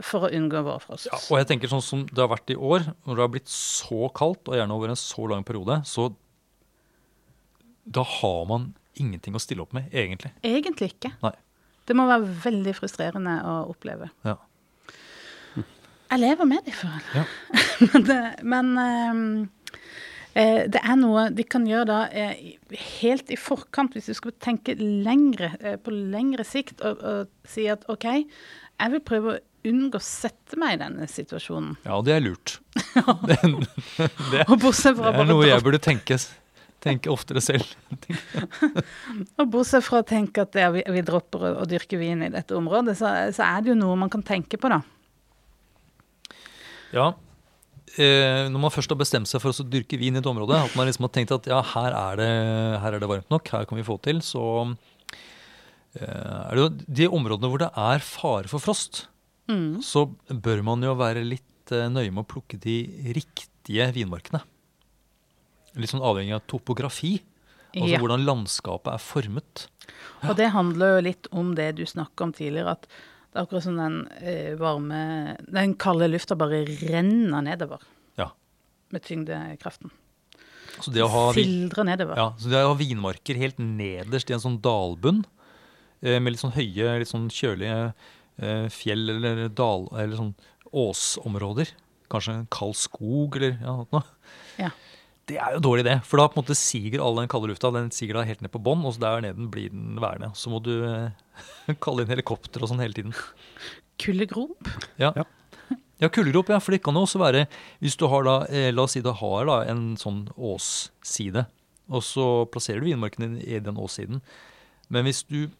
[0.00, 1.10] for å unngå vårfrost.
[1.10, 3.52] Ja, og jeg tenker sånn som det har vært i år, når det har blitt
[3.52, 6.08] så kaldt, og gjerne over en så lang periode, så
[7.84, 10.32] da har man ingenting å stille opp med, egentlig.
[10.46, 11.12] Egentlig ikke.
[11.24, 11.34] Nei.
[11.88, 14.10] Det må være veldig frustrerende å oppleve.
[14.26, 14.36] Ja.
[16.10, 17.24] Jeg lever med det, for Ja.
[17.92, 19.28] men det, men ehm,
[20.34, 22.56] eh, det er noe de kan gjøre da eh,
[23.00, 27.68] helt i forkant, hvis du skal tenke lengre, eh, på lengre sikt og, og si
[27.70, 29.40] at OK, jeg vil prøve å
[29.70, 31.78] unngå å sette meg i denne situasjonen.
[31.86, 32.58] ja, det er lurt.
[33.28, 33.38] Det,
[34.32, 36.16] det, Og bortsett fra, det er noe jeg burde tenke,
[36.82, 37.68] tenke oftere selv.
[39.38, 42.56] og bortsett fra å tenke at vi, vi dropper å, å dyrke vin i dette
[42.56, 44.80] området, så, så er det jo noe man kan tenke på, da.
[46.92, 47.08] Ja,
[47.98, 50.74] eh, når man først har bestemt seg for å dyrke vin i et område, at
[50.78, 52.30] man liksom har tenkt at ja, her er det,
[52.82, 54.42] her er det varmt nok, her kan vi få til, så
[55.98, 56.68] eh, er det jo
[57.00, 59.06] de områdene hvor det er fare for frost,
[59.50, 59.80] Mm.
[59.82, 62.76] så bør man jo være litt eh, nøye med å plukke de
[63.16, 64.38] riktige vinmarkene.
[65.74, 67.16] Litt sånn avhengig av topografi,
[67.74, 67.98] altså Ja.
[67.98, 69.64] hvordan landskapet er formet.
[70.28, 72.86] Og det handler jo litt om det du snakka om tidligere, at
[73.30, 77.78] det er akkurat som den eh, varme Den kalde lufta bare renner nedover
[78.18, 78.30] Ja.
[78.90, 79.90] med tyngdekraften.
[80.80, 82.16] Så det å ha, Sildrer nedover.
[82.16, 85.24] ja, så det å ha vinmarker helt nederst i en sånn dalbunn,
[86.02, 87.92] eh, med litt sånn høye, litt sånn kjølige
[88.40, 90.34] eh, fjell eller dal, eller sånn
[90.72, 91.68] åsområder,
[92.10, 94.02] kanskje en kald skog eller ja, noe.
[94.58, 94.70] Ja.
[95.30, 97.70] Det er jo dårlig det, for da på en måte siger all den kalde lufta
[97.74, 100.32] den siger da helt ned på bånn, og så der nede blir den værende.
[100.34, 103.14] Så må du eh, kalle inn helikopter og sånn hele tiden.
[104.00, 104.72] Kuldegrop.
[105.00, 105.12] Ja.
[105.14, 105.28] Ja.
[106.00, 107.42] Ja, kullgrop, ja, for det kan jo også være
[107.84, 111.44] Hvis du har da, eh, la oss si du har da en sånn åsside,
[111.92, 114.22] og så plasserer du vinmarken din i den åssiden.
[114.88, 115.50] Men hvis du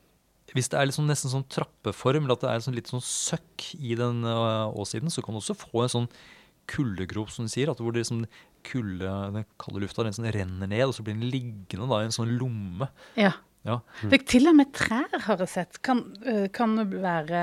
[0.55, 3.68] hvis det er liksom nesten sånn trappeform, eller at det er sånn litt sånn søkk
[3.79, 6.09] i den øh, åssiden, så kan du også få en sånn
[6.71, 8.25] kuldegrop, som de sier, at hvor det liksom
[8.66, 12.08] kulde, den kalde lufta den sånn renner ned, og så blir den liggende da i
[12.08, 12.90] en sånn lomme.
[13.18, 13.34] Ja.
[13.68, 13.76] Ja.
[14.08, 17.42] Det, til og med trær har jeg sett kan, eh, kan være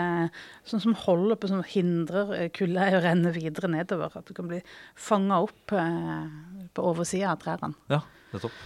[0.66, 4.16] sånn som holder på, som hindrer eh, kulda i å renne videre nedover.
[4.18, 4.64] At du kan bli
[4.98, 6.26] fanga opp eh,
[6.74, 7.78] på oversida av trærne.
[7.94, 8.02] Ja,
[8.34, 8.58] nettopp.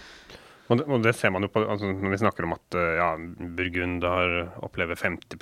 [0.72, 3.10] Og det, og det ser man jo på altså når vi snakker om at ja,
[3.20, 5.42] Burgund har opplever 50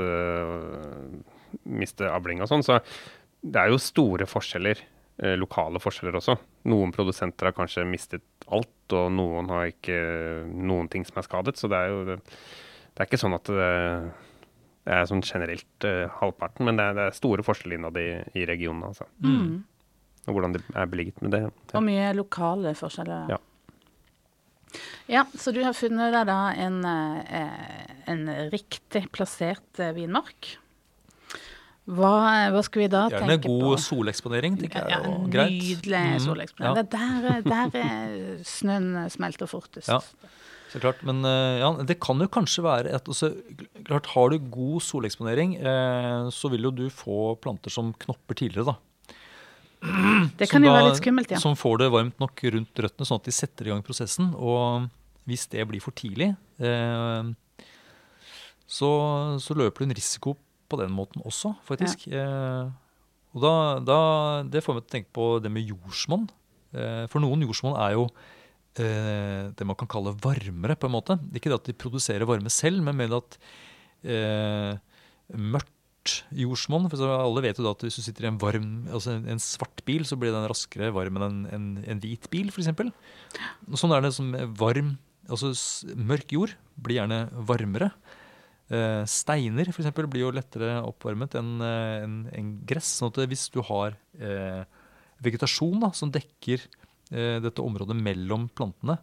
[0.00, 1.10] uh,
[1.68, 2.78] miste avling og sånn, så
[3.42, 4.80] det er jo store forskjeller,
[5.38, 6.34] lokale forskjeller også.
[6.70, 9.98] Noen produsenter har kanskje mistet alt, og noen har ikke
[10.50, 11.58] noen ting som er skadet.
[11.60, 12.18] Så det er jo det,
[12.96, 13.68] er ikke sånn at det,
[14.90, 18.08] er sånn generelt eh, halvparten, men det er, det er store forskjeller innad i,
[18.42, 18.90] i regionene.
[18.90, 19.06] Altså.
[19.22, 19.62] Mm.
[20.26, 21.46] Og hvordan det er beligget med det.
[21.72, 23.32] Og mye lokale forskjeller.
[23.36, 23.40] Ja.
[25.10, 30.54] Ja, så du har funnet deg da en, eh, en riktig plassert eh, vinmark.
[31.90, 32.10] Hva,
[32.54, 33.56] hva skal vi da Gjerne tenke på?
[33.58, 34.90] Gjerne god soleksponering, tenker jeg.
[34.92, 35.56] Ja, ja, greit.
[35.58, 36.20] nydelig Mhm.
[36.28, 36.76] soleksponering.
[36.76, 36.82] Ja.
[36.82, 39.88] Det er der, der er snøen smelter fortest.
[39.88, 39.98] Ja.
[40.72, 43.34] Så klart, Men eh, ja, det kan jo kanskje være at altså,
[43.84, 48.64] klart, Har du god soleksponering, eh, så vil jo du få planter som knopper tidligere.
[48.64, 48.76] da.
[50.38, 51.38] Det Som kan jo da- være litt skummelt, ja.
[51.38, 54.32] Som får det varmt nok rundt røttene, sånn at de setter i gang prosessen.
[54.38, 54.88] Og
[55.26, 57.22] hvis det blir for tidlig, eh,
[58.70, 58.88] så,
[59.42, 60.36] så løper du en risiko
[60.72, 62.08] på den måten også, faktisk.
[62.10, 62.70] Eh,
[63.32, 63.98] og da, da,
[64.48, 66.28] Det får meg til å tenke på det med jordsmonn.
[66.76, 68.06] Eh, for noen jordsmonn er jo
[68.80, 71.18] eh, det man kan kalle varmere, på en måte.
[71.32, 73.38] Ikke det at de produserer varme selv, men mer at
[74.04, 74.74] eh,
[75.32, 75.70] mørkt
[76.34, 79.28] jordsmonn for Alle vet jo da at hvis du sitter i en varm, altså en,
[79.30, 82.72] en svart bil, så blir den raskere varm enn en, en, en hvit bil, f.eks.
[83.78, 84.96] Sånn er det som varm
[85.30, 85.52] Altså
[85.94, 86.50] mørk jord
[86.82, 87.92] blir gjerne varmere.
[88.70, 92.92] Eh, steiner for eksempel, blir jo lettere oppvarmet enn en, enn- enn gress.
[93.00, 94.62] sånn at hvis du har eh,
[95.22, 96.62] vegetasjon da, som dekker
[97.10, 98.96] eh, dette området mellom plantene,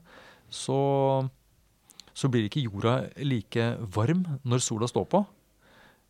[0.50, 0.80] så,
[2.18, 5.22] så blir ikke jorda like varm når sola står på.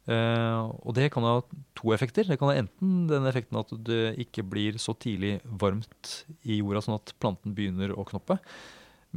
[0.10, 1.36] Eh, og det kan ha
[1.78, 2.26] to effekter.
[2.30, 6.82] Det kan ha enten den effekten at det ikke blir så tidlig varmt i jorda,
[6.86, 8.39] sånn at planten begynner å knoppe.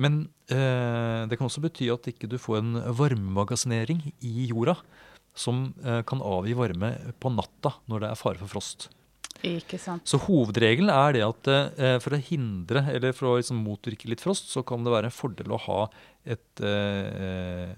[0.01, 4.78] Men eh, det kan også bety at ikke du får en varmemagasinering i jorda
[5.36, 8.88] som eh, kan avgi varme på natta når det er fare for frost.
[9.43, 10.05] Ikke sant.
[10.07, 14.22] Så hovedregelen er det at eh, for å hindre eller for å liksom motvirke litt
[14.22, 15.78] frost, så kan det være en fordel å ha
[16.22, 17.72] et eh,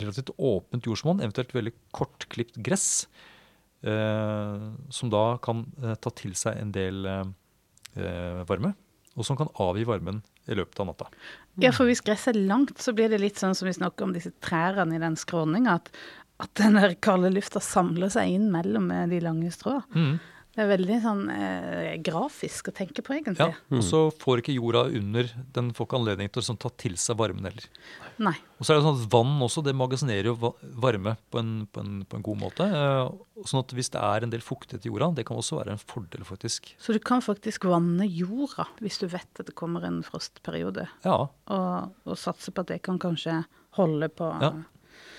[0.00, 3.08] relativt åpent jordsmonn, eventuelt veldig kortklipt gress,
[3.84, 7.04] eh, som da kan eh, ta til seg en del
[8.46, 8.70] varme,
[9.18, 10.20] og som kan avgi varmen
[10.50, 11.08] i løpet av natta.
[11.62, 14.14] Ja, for hvis gresset er langt, så blir det litt sånn som vi snakker om
[14.16, 15.90] disse trærne i den skråninga, at,
[16.42, 19.80] at den der kalde lufta samler seg inn mellom eh, de lange strå.
[19.94, 20.18] Mm.
[20.50, 23.38] Det er veldig sånn eh, grafisk å tenke på, egentlig.
[23.52, 26.68] Ja, Og så får ikke jorda under Den får ikke anledning til å sånn, ta
[26.74, 27.68] til seg varmen heller.
[28.18, 28.34] Nei.
[28.58, 30.34] Og så er det sånn at Vann også, det magasinerer jo
[30.82, 32.66] varme på en, på en, på en god måte.
[32.66, 35.72] eh, Sånn at hvis det er en del fuktighet i jorda, det kan også være
[35.78, 36.74] en fordel, faktisk.
[36.82, 41.14] Så du kan faktisk vanne jorda hvis du vet at det kommer en frostperiode, Ja.
[41.46, 43.44] og, og satse på at det kan kanskje
[43.78, 44.50] holde på Ja.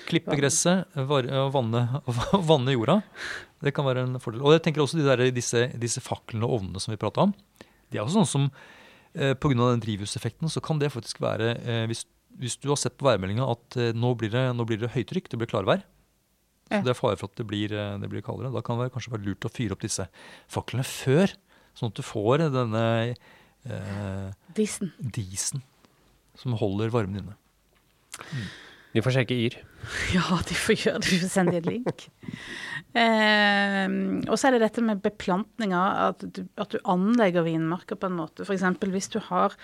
[0.10, 1.84] Klippe gresset, og vanne,
[2.52, 3.00] vanne jorda.
[3.62, 4.44] Det kan være en fordel.
[4.46, 7.36] Og jeg tenker også de der, disse, disse faklene og ovnene som vi prata om.
[7.92, 8.48] De er også sånn som
[9.14, 9.54] eh, Pga.
[9.60, 12.06] den drivhuseffekten så kan det faktisk være eh, hvis,
[12.42, 15.30] hvis du har sett på værmeldinga at eh, nå, blir det, nå blir det høytrykk,
[15.32, 15.84] det blir klarvær.
[16.72, 16.80] Ja.
[16.80, 18.54] Så det er fare for at det blir, eh, det blir kaldere.
[18.56, 20.08] Da kan det kanskje være lurt å fyre opp disse
[20.52, 21.36] faklene før,
[21.78, 22.86] sånn at du får denne
[23.68, 24.94] eh, Disen.
[24.98, 25.66] disen
[26.40, 27.38] som holder varmen inne.
[28.92, 29.58] Vi får sjekke Yr.
[30.16, 31.20] Ja, de får gjøre det.
[31.32, 32.08] Sende dem en link.
[32.92, 33.94] Eh,
[34.28, 36.26] og så er det dette med beplantninga, at,
[36.60, 38.44] at du anlegger vinmarker på en måte.
[38.48, 38.66] F.eks.
[38.92, 39.56] hvis du har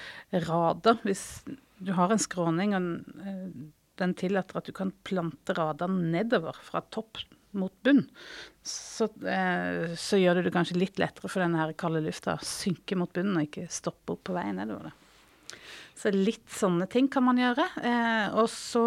[0.47, 1.01] rader.
[1.03, 1.25] Hvis
[1.83, 3.49] du har en skråning, og eh,
[4.01, 7.21] den tillater at du kan plante radene nedover fra topp
[7.57, 8.03] mot bunn,
[8.65, 12.97] så, eh, så gjør det det kanskje litt lettere for denne kalde lufta å synke
[12.99, 14.91] mot bunnen og ikke stoppe opp på vei nedover.
[14.91, 15.06] Da.
[15.97, 17.65] Så litt sånne ting kan man gjøre.
[17.81, 18.85] Eh, og så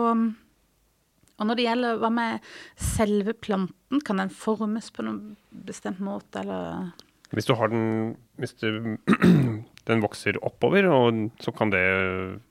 [1.41, 5.37] og når det gjelder hva med selve planten, kan den formes på noen
[5.67, 6.93] bestemt måte, eller
[7.33, 8.99] Hvis du har den Hvis du,
[9.89, 11.81] den vokser oppover, og så kan det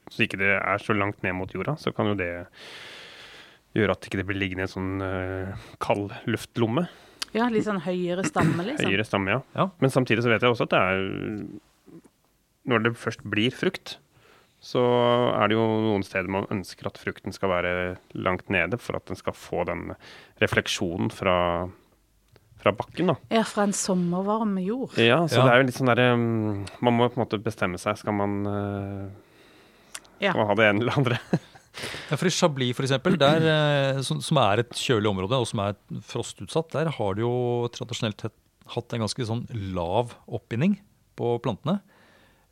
[0.09, 2.33] Så ikke det er så langt ned mot jorda, så kan jo det
[3.77, 6.87] gjøre at ikke det blir liggende i en sånn uh, kald luftlomme.
[7.37, 8.89] Ja, litt sånn høyere stamme, liksom?
[8.89, 9.41] Høyere stamme, ja.
[9.53, 9.67] Ja.
[9.77, 11.03] Men samtidig så vet jeg også at det er
[12.73, 13.99] Når det først blir frukt,
[14.59, 14.81] så
[15.39, 17.73] er det jo noen steder man ønsker at frukten skal være
[18.19, 19.93] langt nede, for at den skal få den
[20.41, 21.35] refleksjonen fra,
[22.59, 23.15] fra bakken, da.
[23.31, 24.97] Ja, fra en sommervarm jord.
[24.99, 25.45] Ja, så Ja.
[25.47, 27.97] det er jo litt sånn derre um, Man må på en måte bestemme seg.
[28.01, 29.07] Skal man, uh,
[30.19, 30.33] Ja.
[30.33, 31.21] skal man ha det ene eller andre?
[32.09, 35.45] Ja, for I Chablis, for eksempel, der, eh, som, som er et kjølig område og
[35.47, 38.25] som er frostutsatt, der har de jo tradisjonelt
[38.73, 39.45] hatt en ganske sånn
[39.77, 40.73] lav oppbinding
[41.15, 41.77] på plantene.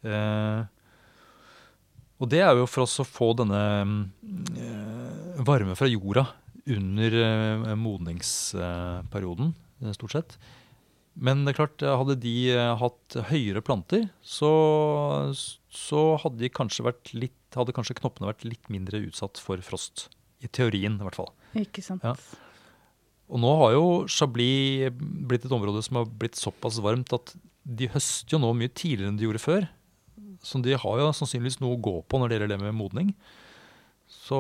[0.05, 0.62] Eh,
[2.18, 3.61] og det er jo for oss å få denne
[4.57, 6.26] eh, varme fra jorda
[6.68, 9.53] under eh, modningsperioden,
[9.84, 10.38] eh, stort sett.
[11.18, 12.36] Men det er klart, hadde de
[12.78, 14.51] hatt høyere planter, så,
[15.34, 20.11] så hadde, de kanskje litt, hadde kanskje knoppene vært litt mindre utsatt for frost.
[20.45, 21.32] I teorien, i hvert fall.
[21.57, 22.03] Ikke sant?
[22.05, 22.13] Ja.
[23.28, 27.34] Og nå har jo Chablis blitt et område som har blitt såpass varmt at
[27.68, 29.68] de høster jo nå mye tidligere enn de gjorde før.
[30.48, 33.10] Så de har jo sannsynligvis noe å gå på når det gjelder det med modning.
[34.08, 34.38] Så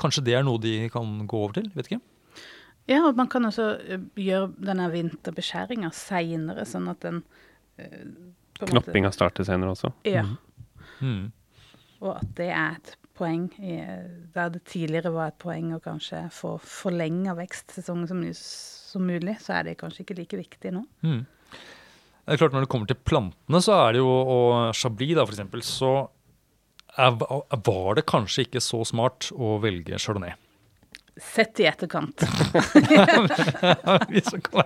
[0.00, 1.66] kanskje det er noe de kan gå over til?
[1.76, 2.00] Vet ikke.
[2.90, 7.20] Ja, og man kan også eh, gjøre denne vinterbeskjæringa seinere, sånn at den
[7.78, 8.16] eh, en
[8.58, 9.92] måte- Knoppinga starter senere også.
[10.08, 10.24] Ja,
[11.02, 11.32] Mm.
[12.00, 13.76] og at det er et poeng i,
[14.34, 19.34] der det tidligere var et poeng å kanskje få forlenga vekstsesongen så mye som mulig,
[19.42, 20.84] så er det kanskje ikke like viktig nå.
[21.02, 21.24] Mm.
[22.22, 25.24] Det er klart Når det kommer til plantene, så er det jo og Chablis, da,
[25.26, 25.92] for eksempel, så
[27.00, 30.34] er, var det kanskje ikke så smart å velge chardonnay.
[31.20, 32.22] Sett i etterkant.
[34.12, 34.62] Hvis man kan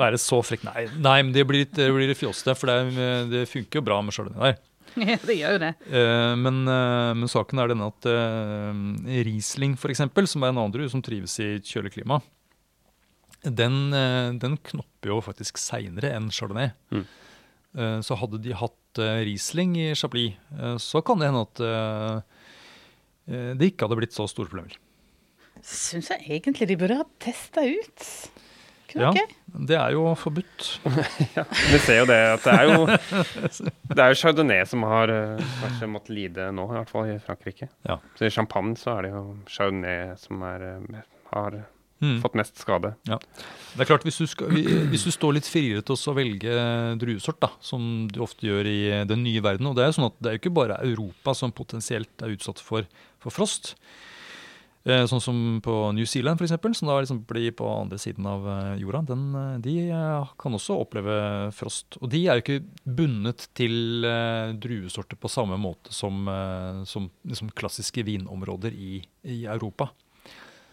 [0.00, 0.64] være- så frekk.
[0.66, 3.86] Nei, nei men det blir litt, det blir litt fjoste, for det, det funker jo
[3.86, 4.60] bra med chardonnay der.
[4.92, 5.70] Ja, det gjør jo det.
[5.88, 10.74] Eh, men, eh, men saken er denne at eh, Riesling, eksempel, som er en annen
[10.74, 12.18] drue som trives i kjølig klima,
[13.42, 16.70] den, eh, den knopper jo faktisk seinere enn chardonnay.
[16.94, 17.04] Mm.
[17.74, 20.38] Eh, så hadde de hatt eh, Riesling i Chablis,
[20.82, 22.22] så kan det hende at
[23.32, 24.74] det ikke hadde blitt så store problemer.
[25.62, 28.06] Syns jeg egentlig de burde ha testa ut.
[28.90, 29.26] Kunne Ja.
[29.52, 30.80] Det er jo forbudt.
[31.72, 32.86] Vi ser jo det at det er jo
[33.94, 35.12] Det er jo chardonnay som har
[35.60, 37.68] kanskje måttet lide nå, i hvert fall i Frankrike.
[37.88, 37.98] Ja.
[38.18, 40.66] Så i champagne så er det jo chardonnay som er,
[41.30, 41.62] har
[42.02, 42.16] Mm.
[42.18, 42.94] fått mest skade.
[43.06, 44.50] Det er klart, Hvis du, skal,
[44.90, 46.54] hvis du står litt friere til å velge
[46.98, 50.10] druesort, da, som du ofte gjør i den nye verden og Det er jo sånn
[50.10, 52.90] at det er jo ikke bare Europa som potensielt er utsatt for,
[53.22, 53.76] for frost.
[54.82, 58.26] Eh, sånn som på New Zealand, for eksempel, som da liksom blir på andre siden
[58.26, 59.04] av eh, jorda.
[59.12, 61.14] Den, eh, de eh, kan også oppleve
[61.54, 62.00] frost.
[62.02, 62.64] Og de er jo ikke
[62.98, 69.44] bundet til eh, druesorter på samme måte som, eh, som liksom klassiske vinområder i, i
[69.46, 69.92] Europa.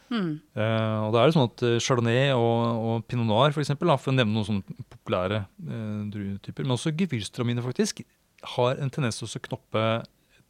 [0.10, 0.40] Mm.
[0.58, 3.92] Eh, og da er det sånn at eh, Chardonnay og, og Pinot Noir, for, eksempel,
[3.92, 8.02] da, for å nevne noen sånne populære uh, druetyper, men også Gewürztraminer faktisk,
[8.56, 9.86] har en tendens til å knoppe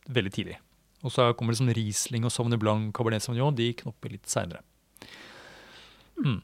[0.09, 0.57] veldig tidlig.
[1.03, 4.63] Og så kommer liksom Riesling og Sauvignon Blanc, Cabernet Sauvignon, de knopper litt seinere.
[6.19, 6.41] Mm.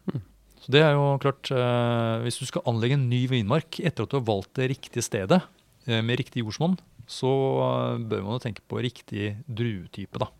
[0.63, 4.11] Så det er jo klart, uh, hvis du skal anlegge en ny vinmark etter at
[4.11, 5.43] du har valgt det riktige stedet,
[5.85, 7.29] med riktig jordsmonn, så
[8.09, 10.31] bør man jo tenke på riktig druetype, da.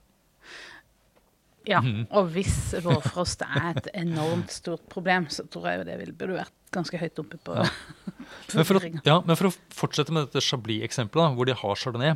[1.68, 2.07] Ja, Mhm.
[2.11, 6.38] og hvis vårfrost er et enormt stort problem, så tror jeg jo det ville- burde
[6.43, 7.70] vært ganske høyt oppe på Ja.
[8.55, 12.16] Men for, å, ja, men for å fortsette med dette Chablis-eksempelet, hvor de har chardonnay,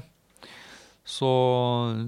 [1.09, 1.29] så,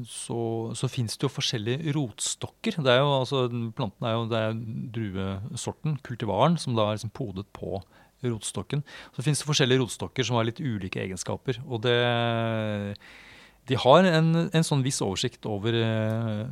[0.05, 0.37] så,
[0.77, 2.77] så fins det jo forskjellige rotstokker.
[2.83, 4.59] Det er jo, altså, Planten er jo det er
[4.93, 7.79] druesorten, kultivaren, som da er liksom podet på
[8.21, 8.83] rotstokken.
[9.15, 11.57] Så fins det forskjellige rotstokker som har litt ulike egenskaper.
[11.65, 11.97] Og det
[13.69, 16.45] De har en, en sånn viss oversikt over eh,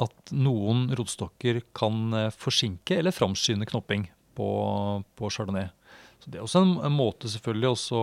[0.00, 4.06] at noen rotstokker kan eh, forsinke eller framskynde knopping
[4.38, 4.48] på,
[5.18, 5.68] på chardonnay.
[6.20, 8.00] Så Det er også en, en måte selvfølgelig også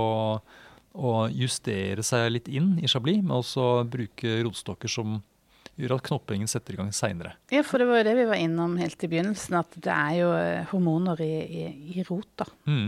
[0.97, 5.19] å, justere seg litt inn i chablis, men også bruke rotstokker som
[5.77, 7.35] gjør at knoppingen setter i gang seinere.
[7.53, 10.15] Ja, for det var jo det vi var innom helt i begynnelsen, at det er
[10.17, 11.65] jo eh, hormoner i, i,
[12.01, 12.87] i rot da, Mm.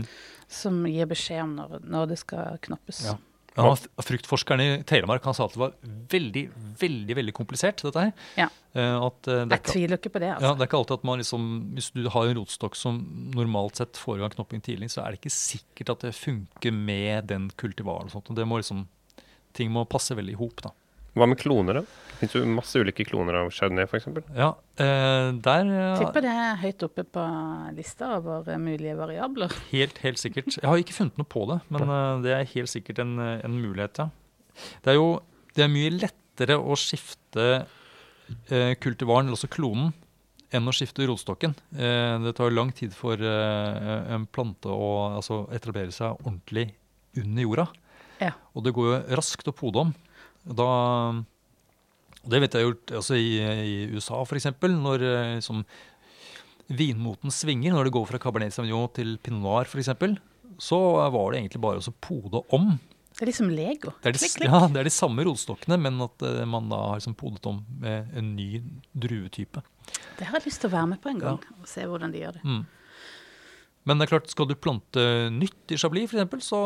[0.50, 3.04] som gir beskjed om når, når det skal knoppes.
[3.06, 3.14] Ja.
[3.60, 5.74] Ja, fruktforskeren i Telemark han sa at det var
[6.10, 6.44] veldig
[6.80, 8.12] veldig, veldig komplisert, dette her.
[8.38, 8.48] Ja.
[8.72, 10.52] Eh, At eh, det er Jeg ikke, tviler ikke på det, ja, altså.
[10.56, 13.00] det er ikke alltid at man liksom Hvis du har en rotstokk som
[13.34, 17.26] normalt sett får gang knopping tidlig, så er det ikke sikkert at det funker med
[17.32, 18.30] den kultivaren og sånt.
[18.30, 18.86] og det må liksom
[19.52, 20.70] Ting må passe veldig i hop, da.
[21.16, 21.84] Hva med kloner, da?
[22.10, 24.06] Det fins jo masse ulike kloner av chardonnay, f.eks.
[24.36, 25.88] Ja, eh, der ja.
[25.98, 27.24] Tipper det er høyt oppe på
[27.78, 29.54] lista over mulige variabler.
[29.70, 30.52] Helt, helt sikkert.
[30.58, 33.40] Jeg har ikke funnet noe på det, men eh, det er helt sikkert en, eh,
[33.48, 34.10] en mulighet, ja.
[34.84, 35.10] Det er jo
[35.56, 37.46] det er mye lettere å skifte
[38.52, 39.90] eh, kultivaren, eller også klonen,
[40.54, 41.54] enn å skifte rotstokken.
[41.74, 46.68] Eh, det tar lang tid for eh, en plante å altså, etablere seg ordentlig
[47.18, 47.66] under jorda.
[48.20, 48.34] Ja.
[48.54, 49.92] Og det går jo raskt å pode om.
[50.44, 50.70] Da,
[52.24, 55.04] det vet jeg gjort også i, i USA, f.eks., når
[55.36, 55.64] liksom,
[56.70, 59.92] vinmoten svinger, når det går fra Cabernet Sauvignon til Pinot Noir f.eks.,
[60.60, 60.78] så
[61.12, 62.74] var det egentlig bare å pode om.
[63.16, 63.92] Det er liksom Lego.
[64.00, 64.48] Det er de, Klikk, klikk.
[64.48, 67.58] Ja, det er de samme rotstokkene, men at uh, man da har liksom podet om
[67.82, 68.62] med en ny
[68.92, 69.60] druetype.
[70.18, 72.22] Det har jeg lyst til å være med på en gang, og se hvordan de
[72.22, 72.44] gjør det.
[72.46, 72.62] Mm.
[73.88, 76.60] Men det er klart, skal du plante nytt i Chablis f.eks., så,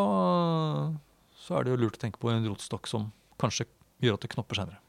[1.46, 3.08] så er det jo lurt å tenke på en rotstokk som
[3.40, 3.66] kanskje
[4.04, 4.80] gjør at det knopper senere.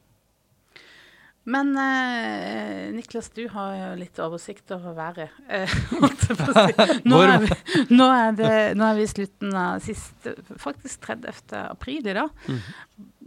[1.46, 5.34] Men eh, Niklas, du har jo litt oversikt over været.
[5.46, 5.74] Eh,
[7.06, 7.50] nå, er vi,
[7.94, 10.26] nå, er det, nå er vi i slutten av sist,
[10.58, 11.30] faktisk 30.
[11.70, 12.50] april i dag.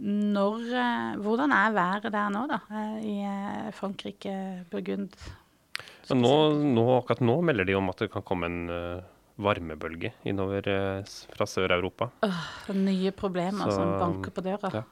[0.03, 2.59] Når, eh, hvordan er været der nå, da?
[2.99, 4.35] I eh, Frankrike,
[4.71, 5.15] Burgund?
[6.09, 6.35] Men nå,
[6.75, 9.01] nå, akkurat nå melder de om at det kan komme en uh,
[9.39, 12.09] varmebølge innover uh, fra Sør-Europa.
[12.75, 14.71] Nye problemer Så- som banker på døra.
[14.81, 14.87] ja.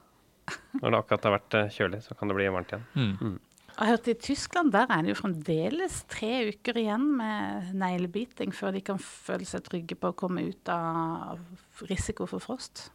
[0.81, 2.87] Når det akkurat har vært eh, kjølig, så kan det bli varmt igjen.
[2.95, 3.37] Mm.
[3.77, 8.49] Jeg har hørt I Tyskland der er det jo fremdeles tre uker igjen med neglebiting
[8.55, 11.37] før de kan føle seg trygge på å komme ut av
[11.85, 12.87] risiko for frost.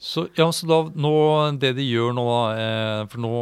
[0.00, 1.12] Så, ja, så da, nå,
[1.60, 3.34] det de gjør nå, eh, for nå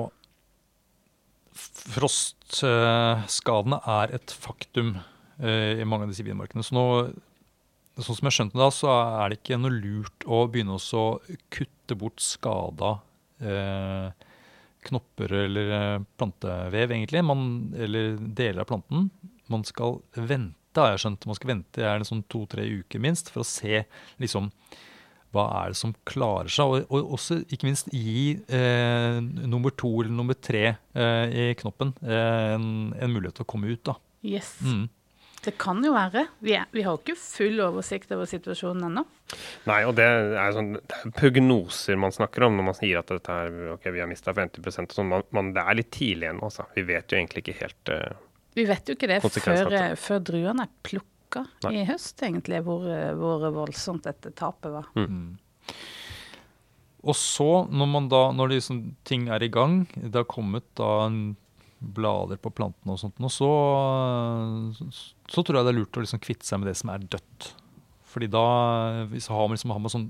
[1.93, 4.95] Frostskadene er et faktum
[5.43, 6.65] eh, i mange av disse vinmarkene.
[6.67, 6.85] Så nå,
[7.99, 11.21] sånn som jeg skjønte det så er det ikke noe lurt å begynne også å
[11.53, 12.95] kutte bort skada
[13.43, 14.29] eh,
[14.89, 17.25] knopper eller eh, plantevev, egentlig.
[17.25, 17.45] Man,
[17.79, 19.11] eller deler av planten.
[19.53, 21.29] Man skal vente, har jeg skjønt.
[21.29, 23.85] Man skal vente gjerne sånn to-tre uker minst for å se
[24.23, 24.51] liksom
[25.33, 29.89] hva er det som klarer seg, og, og også ikke minst gi eh, nummer to
[30.03, 33.81] eller nummer tre eh, i knoppen eh, en, en mulighet til å komme ut.
[33.89, 33.97] da.
[34.21, 34.55] Yes.
[34.61, 34.91] Mm.
[35.43, 36.27] Det kan jo være.
[36.39, 39.03] Vi, er, vi har ikke full oversikt over situasjonen ennå.
[39.67, 43.11] Nei, og det er sånn det er prognoser man snakker om når man sier at
[43.11, 45.11] dette her, ok, vi har mista 50 og sånn.
[45.11, 46.69] Man, man, det er litt tidlig ennå, altså.
[46.77, 48.21] Vi vet jo egentlig ikke helt uh,
[48.55, 51.75] Vi vet jo ikke det før, eh, før druene er plukka Nei.
[51.81, 54.93] i høst, egentlig, hvor, eh, hvor voldsomt dette tapet var.
[54.95, 55.33] Mm.
[57.03, 61.09] Og så, når, man da, når liksom ting er i gang, det har kommet da
[61.09, 61.23] en
[61.83, 63.51] blader på plantene og sånt, og så,
[65.27, 67.51] så tror jeg det er lurt å liksom kvitte seg med det som er dødt.
[68.13, 68.47] Fordi da,
[69.09, 70.09] hvis har man, liksom, har man sånn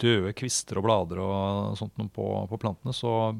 [0.00, 3.34] døde kvister og blader og sånt noe på, på plantene, så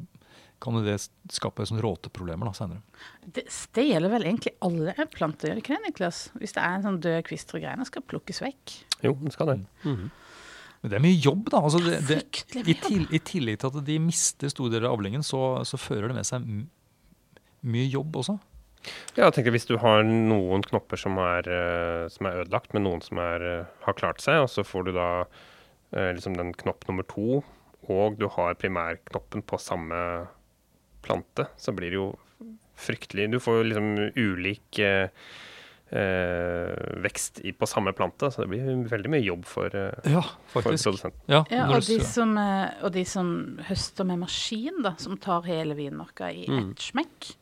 [0.61, 0.99] kan det
[1.33, 2.83] skape sånn råteproblemer da senere.
[3.25, 3.47] Det,
[3.77, 6.19] det gjelder vel egentlig alle planter, gjør det ikke det, Niklas?
[6.37, 8.75] Hvis det er en sånn død kvister og greier, skal plukkes vekk.
[9.07, 9.57] Jo, det skal det.
[10.81, 11.63] Men det er mye jobb, da.
[11.65, 15.25] Altså det, det, i, til, I tillegg til at de mister store deler av avlingen,
[15.25, 16.45] så, så fører det med seg
[17.63, 18.39] mye jobb også.
[19.13, 22.87] Ja, jeg tenker Hvis du har noen knopper som er, eh, som er ødelagt, men
[22.87, 25.09] noen som er, eh, har klart seg, og så får du da
[25.93, 27.43] eh, liksom den knopp nummer to,
[27.91, 30.29] og du har primærknoppen på samme
[31.05, 32.11] plante, så blir det jo
[32.81, 35.11] fryktelig Du får jo liksom ulik eh,
[35.91, 40.23] eh, vekst i, på samme plante, så det blir veldig mye jobb for, eh, Ja,
[40.53, 41.13] for produsenten.
[41.27, 45.43] Ja, Ja, og, de som, eh, og de som høster med maskin, da, som tar
[45.43, 46.71] hele vinmarka i Mm.
[46.71, 47.35] ett smekk,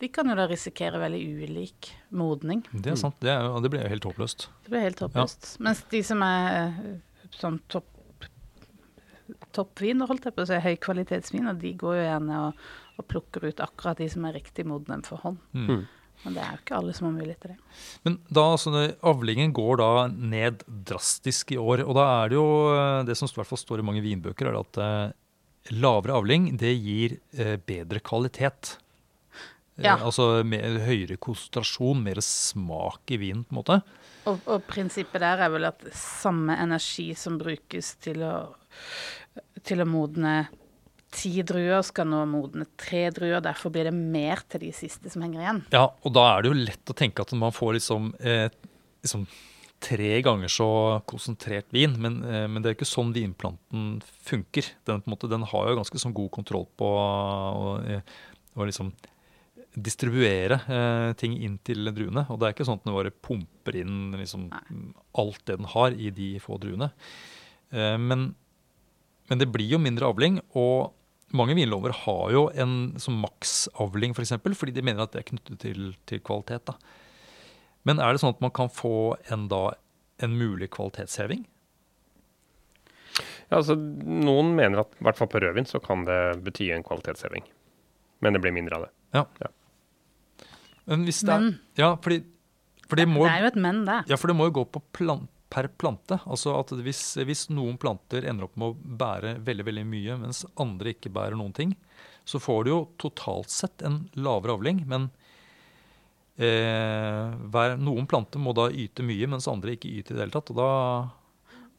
[0.00, 2.62] de kan jo da risikere veldig ulik modning.
[2.72, 3.16] det er sant.
[3.20, 4.48] Det, er, og det blir jo helt håpløst.
[4.64, 5.58] Det blir helt håpløst.
[5.60, 7.84] Mens de som er eh, sånn topp
[9.52, 12.54] toppviner, holdt jeg på å si, høykvalitetsviner, de går jo gjerne og,
[12.98, 15.38] og plukker ut akkurat de som er riktig modne for hånd.
[15.54, 15.86] Mm.
[16.24, 17.78] Men det er jo ikke alle som har mulighet til det.
[18.04, 21.84] Men da, altså, avlingen går da ned drastisk i år.
[21.86, 24.50] Og da er det jo eh, det som i hvert fall står i mange vinbøker,
[24.50, 25.16] er at eh,
[25.80, 28.76] lavere avling det gir eh, bedre kvalitet.
[29.80, 33.80] Eh, altså med høyere konsentrasjon, mer smak i vinen, på en måte.
[34.28, 38.34] Og, og prinsippet der er vel at samme energi som brukes til å,
[39.64, 40.34] til å modne
[41.10, 43.42] ti druer, skal nå modne tre druer.
[43.44, 45.62] Derfor blir det mer til de siste som henger igjen.
[45.74, 48.48] Ja, og da er det jo lett å tenke at man får liksom, eh,
[49.02, 49.26] liksom
[49.80, 50.68] tre ganger så
[51.08, 54.68] konsentrert vin, men, eh, men det er ikke sånn vinplanten funker.
[54.86, 58.04] Den, måte, den har jo ganske sånn god kontroll på å, eh,
[58.56, 58.92] å liksom
[59.74, 62.26] distribuere eh, ting inn til druene.
[62.30, 64.48] Og det er ikke sånn at den bare pumper inn liksom,
[65.18, 66.90] alt det den har i de få druene.
[67.70, 68.32] Eh, men,
[69.30, 70.92] men det blir jo mindre avling, og
[71.36, 75.22] mange vinlover har jo en som maksavling, f.eks., for eksempel, fordi de mener at det
[75.22, 76.70] er knyttet til, til kvalitet.
[76.70, 76.76] Da.
[77.88, 79.70] Men er det sånn at man kan få en, da,
[80.24, 81.46] en mulig kvalitetsheving?
[83.50, 86.84] Ja, altså, noen mener at i hvert fall på rødvin så kan det bety en
[86.86, 87.46] kvalitetsheving.
[88.22, 88.92] Men det blir mindre av det.
[89.16, 89.24] Ja.
[89.42, 89.50] Ja.
[90.90, 92.20] Men hvis det er, Men ja, fordi,
[92.86, 93.98] for det må, det er jo et men det.
[94.10, 96.20] ja, for det må jo gå på plan, per plante.
[96.30, 100.44] Altså at hvis, hvis noen planter ender opp med å bære veldig veldig mye, mens
[100.62, 101.72] andre ikke bærer noen ting,
[102.24, 104.84] så får du jo totalt sett en lavere avling.
[104.86, 105.08] Men
[106.38, 110.36] eh, hver, noen planter må da yte mye, mens andre ikke yter i det hele
[110.36, 110.52] tatt.
[110.54, 110.68] Og da,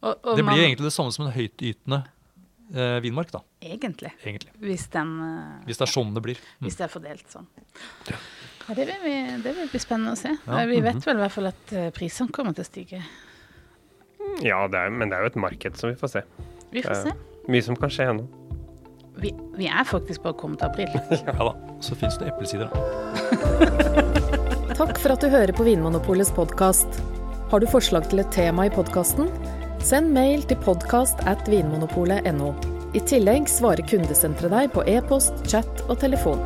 [0.01, 2.01] Og, og det man- blir egentlig det samme som en høytytende
[2.73, 4.11] eh, vinmark, da, Egentlig.
[4.25, 4.51] egentlig.
[4.59, 6.35] Hvis, den, eh, Hvis det er sånn det blir.
[6.59, 6.67] Mm.
[6.67, 7.47] hvis det er fordelt sånn.
[8.09, 10.31] Ja, det, vil vi, det vil bli spennende å se.
[10.47, 10.65] Ja.
[10.69, 13.01] Vi vet vel i hvert fall at eh, prisene kommer til å stige.
[14.45, 16.23] Ja, det er, men det er jo et marked, så vi får se.
[16.73, 17.13] Vi får se.
[17.51, 18.27] Mye som kan skje ennå.
[19.21, 20.89] Vi, vi er faktisk bare kommet til april.
[21.27, 21.53] Ja da.
[21.83, 22.69] Så fins det eplesider.
[24.79, 27.01] Takk for at du hører på Vinmonopolets podkast.
[27.51, 29.27] Har du forslag til et tema i podkasten?
[29.83, 32.53] Send mail til podkast at vinmonopolet.no.
[32.97, 36.41] I tillegg svarer kundesenteret deg på e-post, chat og telefon.